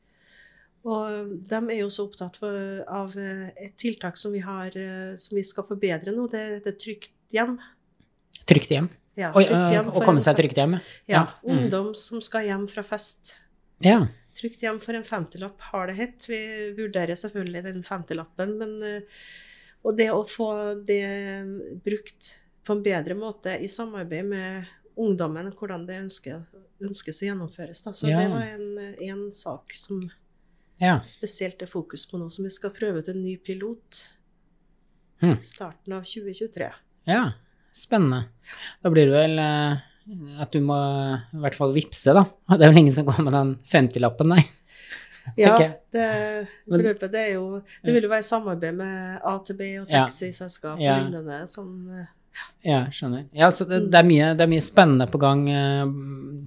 Og 0.87 1.33
de 1.51 1.59
er 1.75 1.81
jo 1.81 1.89
så 1.91 2.05
opptatt 2.07 2.37
for, 2.39 2.55
av 2.87 3.17
eh, 3.19 3.49
et 3.67 3.75
tiltak 3.81 4.17
som 4.17 4.33
vi, 4.33 4.41
har, 4.45 4.71
eh, 4.79 5.17
som 5.19 5.37
vi 5.37 5.43
skal 5.45 5.67
forbedre 5.67 6.15
nå. 6.15 6.29
Det 6.31 6.45
heter 6.59 6.77
Trygt 6.79 7.11
hjem. 7.35 7.59
Trygt 8.49 8.71
hjem. 8.73 8.89
Ja, 9.19 9.33
trygt 9.35 9.51
øh, 9.51 9.73
hjem 9.75 9.91
å 9.91 9.97
for 9.97 10.07
komme 10.07 10.23
seg 10.23 10.39
trygt 10.39 10.57
hjem. 10.61 10.79
Ja, 11.11 11.13
Ja, 11.13 11.23
mm. 11.43 11.51
ungdom 11.57 11.91
som 11.99 12.23
skal 12.23 12.47
hjem 12.47 12.69
fra 12.71 12.85
fest. 12.87 13.35
Ja. 13.83 13.99
Trygt 14.39 14.63
hjem 14.63 14.79
for 14.81 14.95
en 14.95 15.05
femtilapp 15.05 15.61
har 15.73 15.91
det 15.91 15.97
hett. 15.99 16.29
Vi 16.31 16.39
vurderer 16.79 17.19
selvfølgelig 17.19 17.65
den 17.67 17.83
femtilappen, 17.87 18.55
men 18.61 18.77
eh, 18.87 19.23
Og 19.87 19.95
det 19.99 20.09
å 20.11 20.25
få 20.27 20.75
det 20.87 21.03
brukt 21.85 22.33
på 22.67 22.75
en 22.75 22.81
bedre 22.83 23.15
måte 23.15 23.53
i 23.63 23.69
samarbeid 23.71 24.27
med 24.27 24.67
ungdommen, 24.99 25.53
hvordan 25.55 25.85
det 25.87 26.01
ønskes, 26.03 26.49
ønskes 26.83 27.23
å 27.23 27.29
gjennomføres. 27.29 27.83
Da. 27.87 27.93
Så 27.95 28.09
Ja. 28.11 28.19
det 28.19 28.33
var 28.33 28.43
en, 28.43 28.95
en 29.07 29.23
sak 29.33 29.73
som 29.79 30.03
ja. 30.83 31.01
spesielt 31.07 31.59
det 31.61 31.69
fokus 31.71 32.07
på 32.11 32.19
nå, 32.21 32.29
som 32.31 32.47
vi 32.47 32.51
skal 32.55 32.71
prøve 32.75 33.03
ut 33.03 33.09
en 33.13 33.23
ny 33.25 33.37
pilot 33.39 34.05
Hm. 35.21 35.33
i 35.41 35.43
starten 35.43 35.93
av 35.97 36.05
2023. 36.07 36.73
ja. 37.11 37.33
Spennende. 37.79 38.25
Da 38.83 38.91
blir 38.91 39.07
det 39.07 39.13
vel 39.15 39.39
eh, 39.39 39.81
at 40.43 40.51
du 40.55 40.61
må 40.65 40.75
i 41.35 41.39
hvert 41.45 41.55
fall 41.55 41.75
vippse, 41.77 42.11
da. 42.17 42.25
Det 42.59 42.65
er 42.65 42.73
vel 42.73 42.81
ingen 42.81 42.95
som 42.97 43.07
går 43.07 43.21
med 43.23 43.35
den 43.37 43.53
50-lappen, 43.71 44.33
nei. 44.35 44.43
Ja, 45.37 45.53
det, 45.93 46.07
beløpet, 46.67 47.11
det, 47.13 47.21
er 47.21 47.35
jo, 47.37 47.61
det 47.85 47.93
vil 47.93 48.07
jo 48.07 48.11
være 48.11 48.25
samarbeid 48.25 48.79
med 48.79 49.19
AtB 49.29 49.61
og 49.83 49.91
taxiselskap 49.93 50.81
Ja. 50.81 50.95
og 50.97 51.05
lignende. 51.11 51.43
Sånn, 51.53 52.07
Ja, 52.65 52.81
skjønner. 52.91 53.27
Ja, 53.37 53.51
så 53.53 53.67
det, 53.69 53.83
det, 53.93 53.99
er 54.01 54.09
mye, 54.09 54.31
det 54.39 54.47
er 54.47 54.51
mye 54.55 54.65
spennende 54.65 55.07
på 55.13 55.21
gang 55.21 55.45
uh, 55.53 55.85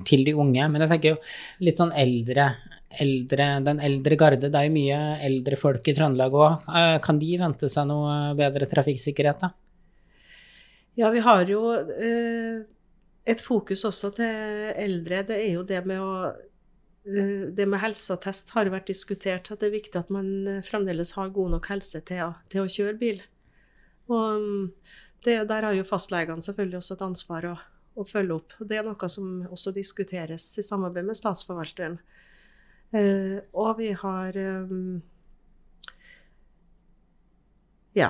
til 0.08 0.26
de 0.26 0.34
unge, 0.34 0.68
men 0.72 0.82
jeg 0.82 0.92
tenker 0.96 1.14
jo 1.14 1.20
litt 1.68 1.80
sånn 1.80 1.94
eldre, 1.94 2.50
eldre 3.00 3.48
Den 3.64 3.80
eldre 3.80 4.18
garde, 4.20 4.50
det 4.52 4.58
er 4.58 4.68
jo 4.68 4.76
mye 4.76 5.00
eldre 5.24 5.58
folk 5.60 5.88
i 5.88 5.94
Trøndelag 5.96 6.34
òg. 6.36 6.70
kan 7.06 7.20
de 7.20 7.34
vente 7.40 7.70
seg 7.72 7.88
noe 7.88 8.36
bedre 8.36 8.68
trafikksikkerhet, 8.68 9.46
da? 9.46 9.54
Ja, 11.00 11.10
vi 11.10 11.20
har 11.24 11.48
jo 11.48 11.62
eh, 11.74 12.64
et 13.26 13.42
fokus 13.44 13.86
også 13.88 14.12
til 14.18 14.72
eldre. 14.76 15.24
Det 15.28 15.38
er 15.40 15.54
jo 15.56 15.64
det 15.68 15.84
med 15.88 16.02
å 16.04 16.14
eh, 16.28 17.48
Det 17.56 17.68
med 17.68 17.82
helseattest 17.82 18.52
har 18.58 18.72
vært 18.74 18.92
diskutert, 18.92 19.52
at 19.52 19.62
det 19.62 19.70
er 19.70 19.78
viktig 19.78 20.00
at 20.00 20.12
man 20.14 20.28
eh, 20.48 20.64
fremdeles 20.66 21.16
har 21.18 21.32
god 21.34 21.56
nok 21.56 21.72
helse 21.72 22.04
til, 22.08 22.36
til 22.52 22.66
å 22.66 22.74
kjøre 22.76 23.00
bil. 23.00 23.24
Og 24.12 24.44
mm, 24.44 24.66
det, 25.26 25.38
der 25.48 25.70
har 25.70 25.78
jo 25.78 25.88
fastlegene 25.88 26.44
selvfølgelig 26.44 26.82
også 26.82 26.98
et 26.98 27.06
ansvar 27.08 27.48
å, 27.54 27.56
å 27.96 28.08
følge 28.08 28.38
opp. 28.42 28.58
Det 28.60 28.82
er 28.82 28.88
noe 28.88 29.12
som 29.12 29.46
også 29.48 29.74
diskuteres 29.76 30.52
i 30.60 30.66
samarbeid 30.66 31.08
med 31.08 31.20
statsforvalteren. 31.20 32.02
Eh, 32.92 33.40
og 33.56 33.78
vi 33.80 33.94
har 33.96 34.36
um, 34.68 35.00
ja, 37.96 38.10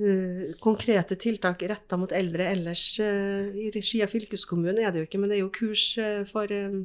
eh, 0.00 0.54
konkrete 0.64 1.18
tiltak 1.20 1.62
retta 1.68 1.98
mot 2.00 2.12
eldre 2.12 2.48
ellers. 2.54 3.00
eh, 3.00 3.48
I 3.52 3.70
regi 3.74 4.02
av 4.04 4.12
fylkeskommunen 4.12 4.80
er 4.80 4.92
det 4.92 5.02
jo 5.02 5.08
ikke, 5.08 5.20
men 5.20 5.28
det 5.30 5.38
er 5.38 5.44
jo 5.44 5.52
kurs 5.52 5.90
eh, 6.00 6.22
for 6.28 6.52
eh, 6.52 6.78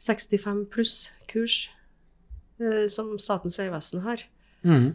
65 0.00 0.66
pluss-kurs 0.72 1.70
eh, 2.60 2.88
som 2.92 3.16
Statens 3.20 3.56
vegvesen 3.60 4.04
har. 4.04 4.24
Mm. 4.64 4.92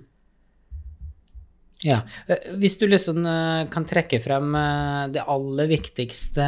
Ja. 1.85 2.03
Eh, 2.27 2.53
Hvis 2.61 2.77
du 2.81 2.85
liksom 2.87 3.25
eh, 3.25 3.65
kan 3.73 3.85
trekke 3.85 4.21
frem 4.23 4.53
eh, 4.57 5.01
det 5.17 5.25
aller 5.25 5.69
viktigste 5.69 6.45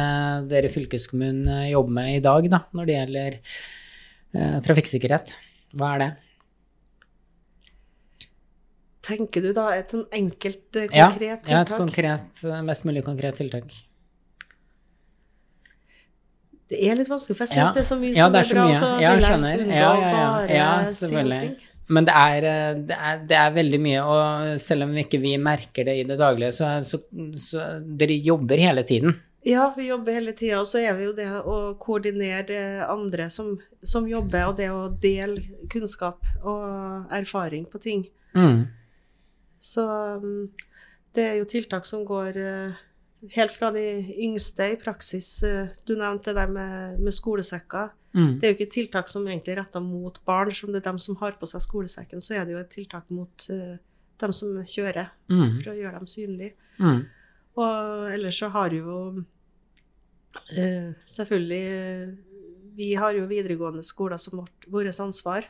dere 0.50 0.70
fylkeskommunen 0.72 1.50
eh, 1.54 1.68
jobber 1.72 1.98
med 2.00 2.16
i 2.16 2.24
dag, 2.24 2.50
da, 2.50 2.64
når 2.74 2.88
det 2.88 2.98
gjelder 2.98 3.38
eh, 3.38 3.60
trafikksikkerhet, 4.34 5.34
hva 5.78 5.94
er 5.96 6.02
det? 6.04 6.08
Tenker 9.08 9.40
du 9.46 9.52
da 9.56 9.70
et 9.72 9.92
sånn 9.94 10.04
enkelt, 10.12 10.66
konkret 10.74 10.96
Ja, 10.96 11.06
konkret 11.08 11.48
ja, 11.52 11.60
et 11.64 11.70
konkret, 11.72 12.42
eh, 12.44 12.62
mest 12.66 12.84
mulig 12.84 13.04
konkret 13.06 13.38
tiltak. 13.40 13.70
Det 16.68 16.82
er 16.84 16.98
litt 16.98 17.08
vanskelig, 17.08 17.36
for 17.38 17.46
jeg 17.46 17.56
Ja. 17.56 17.72
det 17.72 17.80
er 17.80 17.88
så 17.88 17.96
mye 17.96 18.12
Ja, 18.14 18.26
som 18.26 18.34
er, 18.34 18.44
bra, 18.52 18.66
mye. 18.66 18.74
så 18.74 19.00
Ja, 19.00 19.12
jeg 19.14 19.22
skjønner. 19.22 19.66
Ja, 19.72 20.46
ja, 20.46 20.84
selvfølgelig. 20.84 21.56
Men 21.88 22.04
det 22.04 22.14
er, 22.14 22.44
eh, 22.44 22.74
det, 22.74 22.96
er, 23.00 23.16
det 23.24 23.36
er 23.38 23.50
veldig 23.54 23.80
mye, 23.80 24.00
og 24.04 24.60
selv 24.60 24.82
om 24.84 24.92
ikke 24.94 25.18
vi 25.22 25.38
merker 25.38 25.84
det 25.88 25.94
i 26.00 26.02
det 26.04 26.18
daglige, 26.18 26.52
så, 26.52 26.84
så, 26.84 27.00
så 27.32 27.80
dere 27.96 28.20
jobber 28.22 28.58
hele 28.60 28.82
tiden. 28.82 29.16
Ja, 29.48 29.70
vi 29.76 29.86
jobber 29.88 30.12
hele 30.12 30.32
tida, 30.36 30.58
og 30.60 30.66
så 30.68 30.80
er 30.84 30.92
vi 30.98 31.06
jo 31.06 31.12
det 31.16 31.28
å 31.40 31.54
koordinere 31.80 32.84
andre 32.92 33.30
som, 33.32 33.54
som 33.82 34.04
jobber, 34.10 34.50
og 34.50 34.58
det 34.58 34.66
å 34.74 34.82
dele 35.00 35.40
kunnskap 35.72 36.20
og 36.42 37.06
erfaring 37.16 37.64
på 37.72 37.80
ting. 37.80 38.02
Mm. 38.36 38.66
Så 39.58 39.86
um, 40.20 40.50
det 41.16 41.24
er 41.30 41.38
jo 41.40 41.46
tiltak 41.48 41.88
som 41.88 42.04
går 42.06 42.36
eh, 42.42 42.76
helt 43.34 43.54
fra 43.56 43.70
de 43.74 43.86
yngste 44.26 44.68
i 44.74 44.76
praksis. 44.82 45.30
eh, 45.48 45.72
Du 45.88 45.94
nevnte 45.96 46.30
det 46.34 46.36
der 46.42 46.52
med, 46.52 47.00
med 47.00 47.16
skolesekker. 47.16 47.88
Mm. 48.14 48.34
Det 48.40 48.44
er 48.46 48.52
jo 48.52 48.58
ikke 48.58 48.72
tiltak 48.76 49.08
som 49.10 49.24
egentlig 49.28 49.54
er 49.56 49.62
retta 49.62 49.80
mot 49.80 50.20
barn, 50.28 50.52
som 50.54 50.70
det 50.72 50.82
er 50.82 50.90
dem 50.92 51.00
som 51.02 51.16
har 51.22 51.34
på 51.40 51.48
seg 51.48 51.64
skolesekken. 51.64 52.20
Så 52.24 52.36
er 52.36 52.44
det 52.44 52.54
jo 52.54 52.60
et 52.60 52.70
tiltak 52.76 53.08
mot 53.10 53.48
eh, 53.52 53.78
dem 54.20 54.32
som 54.36 54.60
kjører, 54.66 55.08
Mm. 55.32 55.58
for 55.62 55.72
å 55.72 55.78
gjøre 55.80 55.98
dem 56.02 56.06
synlige. 56.10 56.54
Mm. 56.80 57.02
Og 57.58 58.06
ellers 58.14 58.38
så 58.38 58.48
har 58.54 58.70
jo 58.76 59.24
selvfølgelig 61.06 61.62
eh, 61.72 62.08
Vi 62.78 62.92
har 62.94 63.16
jo 63.16 63.26
videregående 63.26 63.82
skoler 63.82 64.20
som 64.22 64.40
vårt, 64.42 64.66
vårt 64.66 65.00
ansvar. 65.00 65.46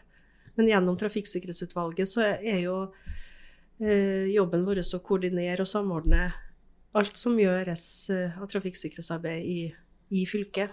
Men 0.56 0.68
gjennom 0.68 0.96
Trafikksikkerhetsutvalget 0.98 2.08
så 2.10 2.24
er 2.24 2.62
jo 2.64 2.76
eh, 3.78 4.26
jobben 4.32 4.64
vår 4.66 4.80
å 4.82 5.02
koordinere 5.04 5.62
og 5.62 5.70
samordne 5.70 6.32
alt 6.98 7.20
som 7.20 7.36
gjøres 7.38 7.84
eh, 8.10 8.40
av 8.40 8.48
trafikksikkerhetsarbeid 8.50 9.44
i, 9.44 9.60
i 10.10 10.24
fylket. 10.26 10.72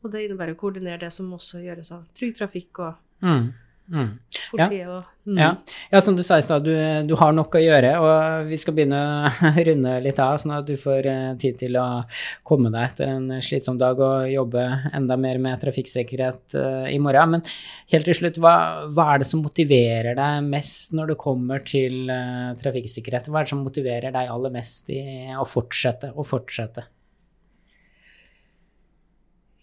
Og 0.00 0.10
det 0.10 0.24
innebærer 0.24 0.56
å 0.56 0.58
koordinere 0.58 1.04
det 1.04 1.12
som 1.14 1.30
også 1.36 1.60
gjøres 1.62 1.92
av 1.94 2.08
Trygg 2.16 2.34
Trafikk 2.40 2.82
og 2.82 3.06
Mm. 3.20 3.52
Mm. 3.90 4.10
politiet 4.52 4.86
og 4.86 5.00
mm. 5.26 5.38
Ja. 5.40 5.48
ja, 5.90 6.00
som 6.00 6.14
du 6.14 6.22
sa 6.22 6.36
i 6.38 6.44
stad, 6.46 6.62
du, 6.62 6.74
du 7.08 7.14
har 7.18 7.32
nok 7.34 7.56
å 7.58 7.62
gjøre, 7.62 7.90
og 7.98 8.46
vi 8.46 8.58
skal 8.60 8.76
begynne 8.76 9.00
å 9.00 9.50
runde 9.68 9.94
litt 10.04 10.20
av, 10.22 10.36
sånn 10.38 10.54
at 10.54 10.68
du 10.68 10.76
får 10.78 11.08
eh, 11.10 11.32
tid 11.42 11.58
til 11.58 11.78
å 11.80 11.86
komme 12.46 12.70
deg 12.70 12.86
etter 12.86 13.10
en 13.10 13.42
slitsom 13.42 13.80
dag 13.80 13.98
og 13.98 14.30
jobbe 14.30 14.64
enda 14.94 15.18
mer 15.18 15.42
med 15.42 15.58
trafikksikkerhet 15.62 16.54
uh, 16.54 16.86
i 16.90 17.00
morgen. 17.02 17.36
Men 17.36 17.44
helt 17.94 18.06
til 18.06 18.18
slutt, 18.20 18.38
hva, 18.42 18.54
hva 18.94 19.08
er 19.14 19.22
det 19.22 19.30
som 19.30 19.42
motiverer 19.44 20.18
deg 20.18 20.46
mest 20.46 20.94
når 20.96 21.12
det 21.12 21.20
kommer 21.26 21.66
til 21.66 22.06
uh, 22.10 22.54
trafikksikkerhet? 22.62 23.30
Hva 23.30 23.42
er 23.42 23.50
det 23.50 23.54
som 23.54 23.66
motiverer 23.66 24.14
deg 24.14 24.32
aller 24.32 24.54
mest 24.54 24.90
i 24.94 25.02
å 25.34 25.46
fortsette 25.46 26.14
og 26.14 26.30
fortsette? 26.30 26.86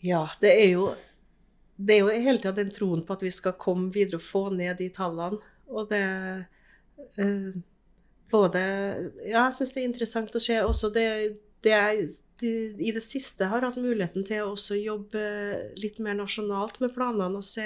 Ja, 0.05 0.27
det 0.43 0.53
er 0.53 0.71
jo 0.75 0.91
det 1.77 1.95
er 1.95 2.03
jo 2.03 2.11
hele 2.13 2.41
tida 2.41 2.55
den 2.57 2.73
troen 2.73 3.03
på 3.05 3.15
at 3.17 3.23
vi 3.25 3.31
skal 3.33 3.57
komme 3.61 3.91
videre 3.93 4.19
og 4.19 4.25
få 4.25 4.47
ned 4.53 4.79
de 4.81 4.89
tallene. 4.93 5.39
Og 5.69 5.89
det 5.91 6.03
eh, 7.21 7.57
Både 8.27 8.59
Ja, 9.23 9.45
jeg 9.45 9.53
syns 9.55 9.71
det 9.71 9.81
er 9.83 9.87
interessant 9.87 10.33
å 10.35 10.41
se 10.43 10.55
også 10.59 10.89
det, 10.91 11.05
det 11.63 11.71
jeg 11.71 12.07
de, 12.41 12.51
i 12.77 12.91
det 12.93 13.01
siste 13.01 13.47
har 13.49 13.65
hatt 13.65 13.79
muligheten 13.81 14.25
til 14.27 14.43
å 14.43 14.53
også 14.53 14.77
jobbe 14.77 15.23
litt 15.79 16.01
mer 16.03 16.17
nasjonalt 16.19 16.79
med 16.83 16.93
planene 16.95 17.39
og 17.39 17.45
se 17.45 17.65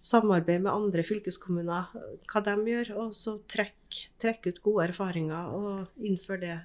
samarbeid 0.00 0.64
med 0.64 0.72
andre 0.72 1.04
fylkeskommuner, 1.04 1.90
hva 2.30 2.42
de 2.44 2.54
gjør, 2.72 2.92
og 3.02 3.14
så 3.16 3.36
trekke 3.52 4.08
trekk 4.22 4.48
ut 4.48 4.62
gode 4.64 4.88
erfaringer 4.88 5.52
og 5.52 6.06
innføre 6.06 6.40
det 6.42 6.56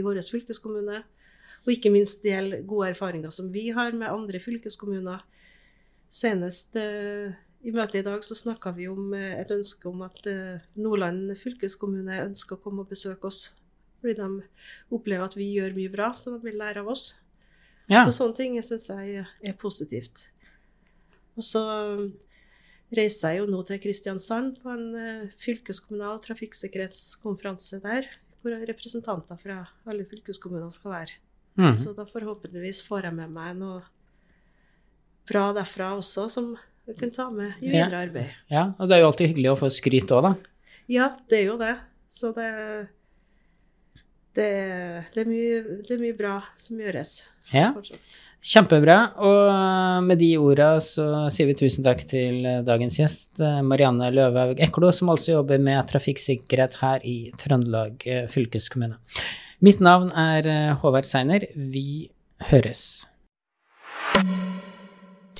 i 0.00 0.04
vår 0.04 0.20
fylkeskommune. 0.26 1.02
Og 1.60 1.74
ikke 1.74 1.92
minst 1.92 2.24
dele 2.24 2.62
gode 2.66 2.90
erfaringer 2.94 3.32
som 3.34 3.50
vi 3.52 3.68
har 3.76 3.94
med 3.94 4.10
andre 4.10 4.40
fylkeskommuner. 4.42 5.22
Senest 6.10 6.74
eh, 6.78 7.30
i 7.62 7.72
møtet 7.74 8.00
i 8.00 8.06
dag 8.06 8.24
så 8.26 8.34
snakka 8.34 8.72
vi 8.74 8.88
om 8.90 9.12
eh, 9.14 9.36
et 9.38 9.50
ønske 9.54 9.86
om 9.90 10.02
at 10.02 10.18
eh, 10.26 10.62
Nordland 10.80 11.30
fylkeskommune 11.38 12.24
ønsker 12.24 12.58
å 12.58 12.62
komme 12.64 12.82
og 12.82 12.90
besøke 12.90 13.30
oss. 13.30 13.52
Fordi 14.00 14.16
de 14.18 14.96
opplever 14.96 15.28
at 15.28 15.36
vi 15.38 15.52
gjør 15.54 15.76
mye 15.76 15.92
bra, 15.92 16.08
så 16.16 16.34
de 16.34 16.40
vil 16.42 16.58
lære 16.58 16.82
av 16.82 16.90
oss. 16.90 17.12
Ja. 17.90 18.02
Så 18.06 18.16
sånne 18.16 18.38
ting 18.38 18.58
syns 18.64 18.88
jeg 18.90 19.22
er 19.22 19.56
positivt. 19.60 20.24
Og 21.38 21.46
så 21.46 21.62
reiser 22.90 23.36
jeg 23.36 23.42
jo 23.42 23.50
nå 23.52 23.60
til 23.68 23.80
Kristiansand 23.82 24.58
på 24.62 24.72
en 24.72 25.30
fylkeskommunal 25.38 26.18
trafikksikkerhetskonferanse 26.24 27.82
der, 27.84 28.08
hvor 28.40 28.56
representanter 28.66 29.38
fra 29.38 29.58
alle 29.90 30.06
fylkeskommuner 30.08 30.72
skal 30.74 30.94
være. 30.96 31.18
Mm. 31.60 31.76
Så 31.82 31.92
da 31.94 32.06
forhåpentligvis 32.08 32.82
får 32.86 33.10
jeg 33.10 33.18
med 33.20 33.34
meg 33.36 33.58
noe 33.60 33.82
bra 35.30 35.50
derfra 35.56 35.94
også, 35.96 36.28
som 36.32 36.52
vi 36.86 36.96
kan 36.98 37.12
ta 37.14 37.30
med 37.32 37.58
i 37.62 37.70
videre 37.70 38.04
arbeid. 38.08 38.38
ja, 38.50 38.72
og 38.76 38.90
det 38.90 38.96
er 38.96 39.04
jo 39.04 39.10
alltid 39.12 39.32
hyggelig 39.32 39.52
å 39.52 39.60
få 39.60 39.70
skryt 39.72 40.10
òg, 40.10 40.26
da. 40.26 40.32
Ja, 40.90 41.12
det 41.30 41.44
er 41.44 41.46
jo 41.52 41.60
det. 41.60 41.76
Så 42.10 42.32
det 42.34 42.48
det, 44.34 44.50
det, 45.14 45.22
er 45.24 45.28
mye, 45.28 45.60
det 45.86 45.94
er 45.96 46.02
mye 46.02 46.16
bra 46.16 46.38
som 46.58 46.80
gjøres 46.80 47.20
Ja. 47.54 47.72
Kjempebra. 48.40 48.96
Og 49.20 50.04
med 50.06 50.20
de 50.22 50.30
orda 50.40 50.70
så 50.84 51.26
sier 51.34 51.50
vi 51.50 51.56
tusen 51.58 51.84
takk 51.84 52.06
til 52.08 52.46
dagens 52.64 52.96
gjest, 53.02 53.34
eh, 53.42 53.58
Marianne 53.66 54.08
Løvhaug 54.14 54.62
Eklo, 54.64 54.88
som 54.96 55.10
altså 55.12 55.34
jobber 55.34 55.60
med 55.60 55.82
trafikksikkerhet 55.90 56.78
her 56.80 57.04
i 57.04 57.18
Trøndelag 57.36 58.06
eh, 58.08 58.24
fylkeskommune. 58.32 58.96
Mitt 59.60 59.82
navn 59.84 60.08
er 60.16 60.48
eh, 60.48 60.72
Håvard 60.80 61.08
Seiner. 61.10 61.44
Vi 61.52 62.08
høres. 62.48 63.02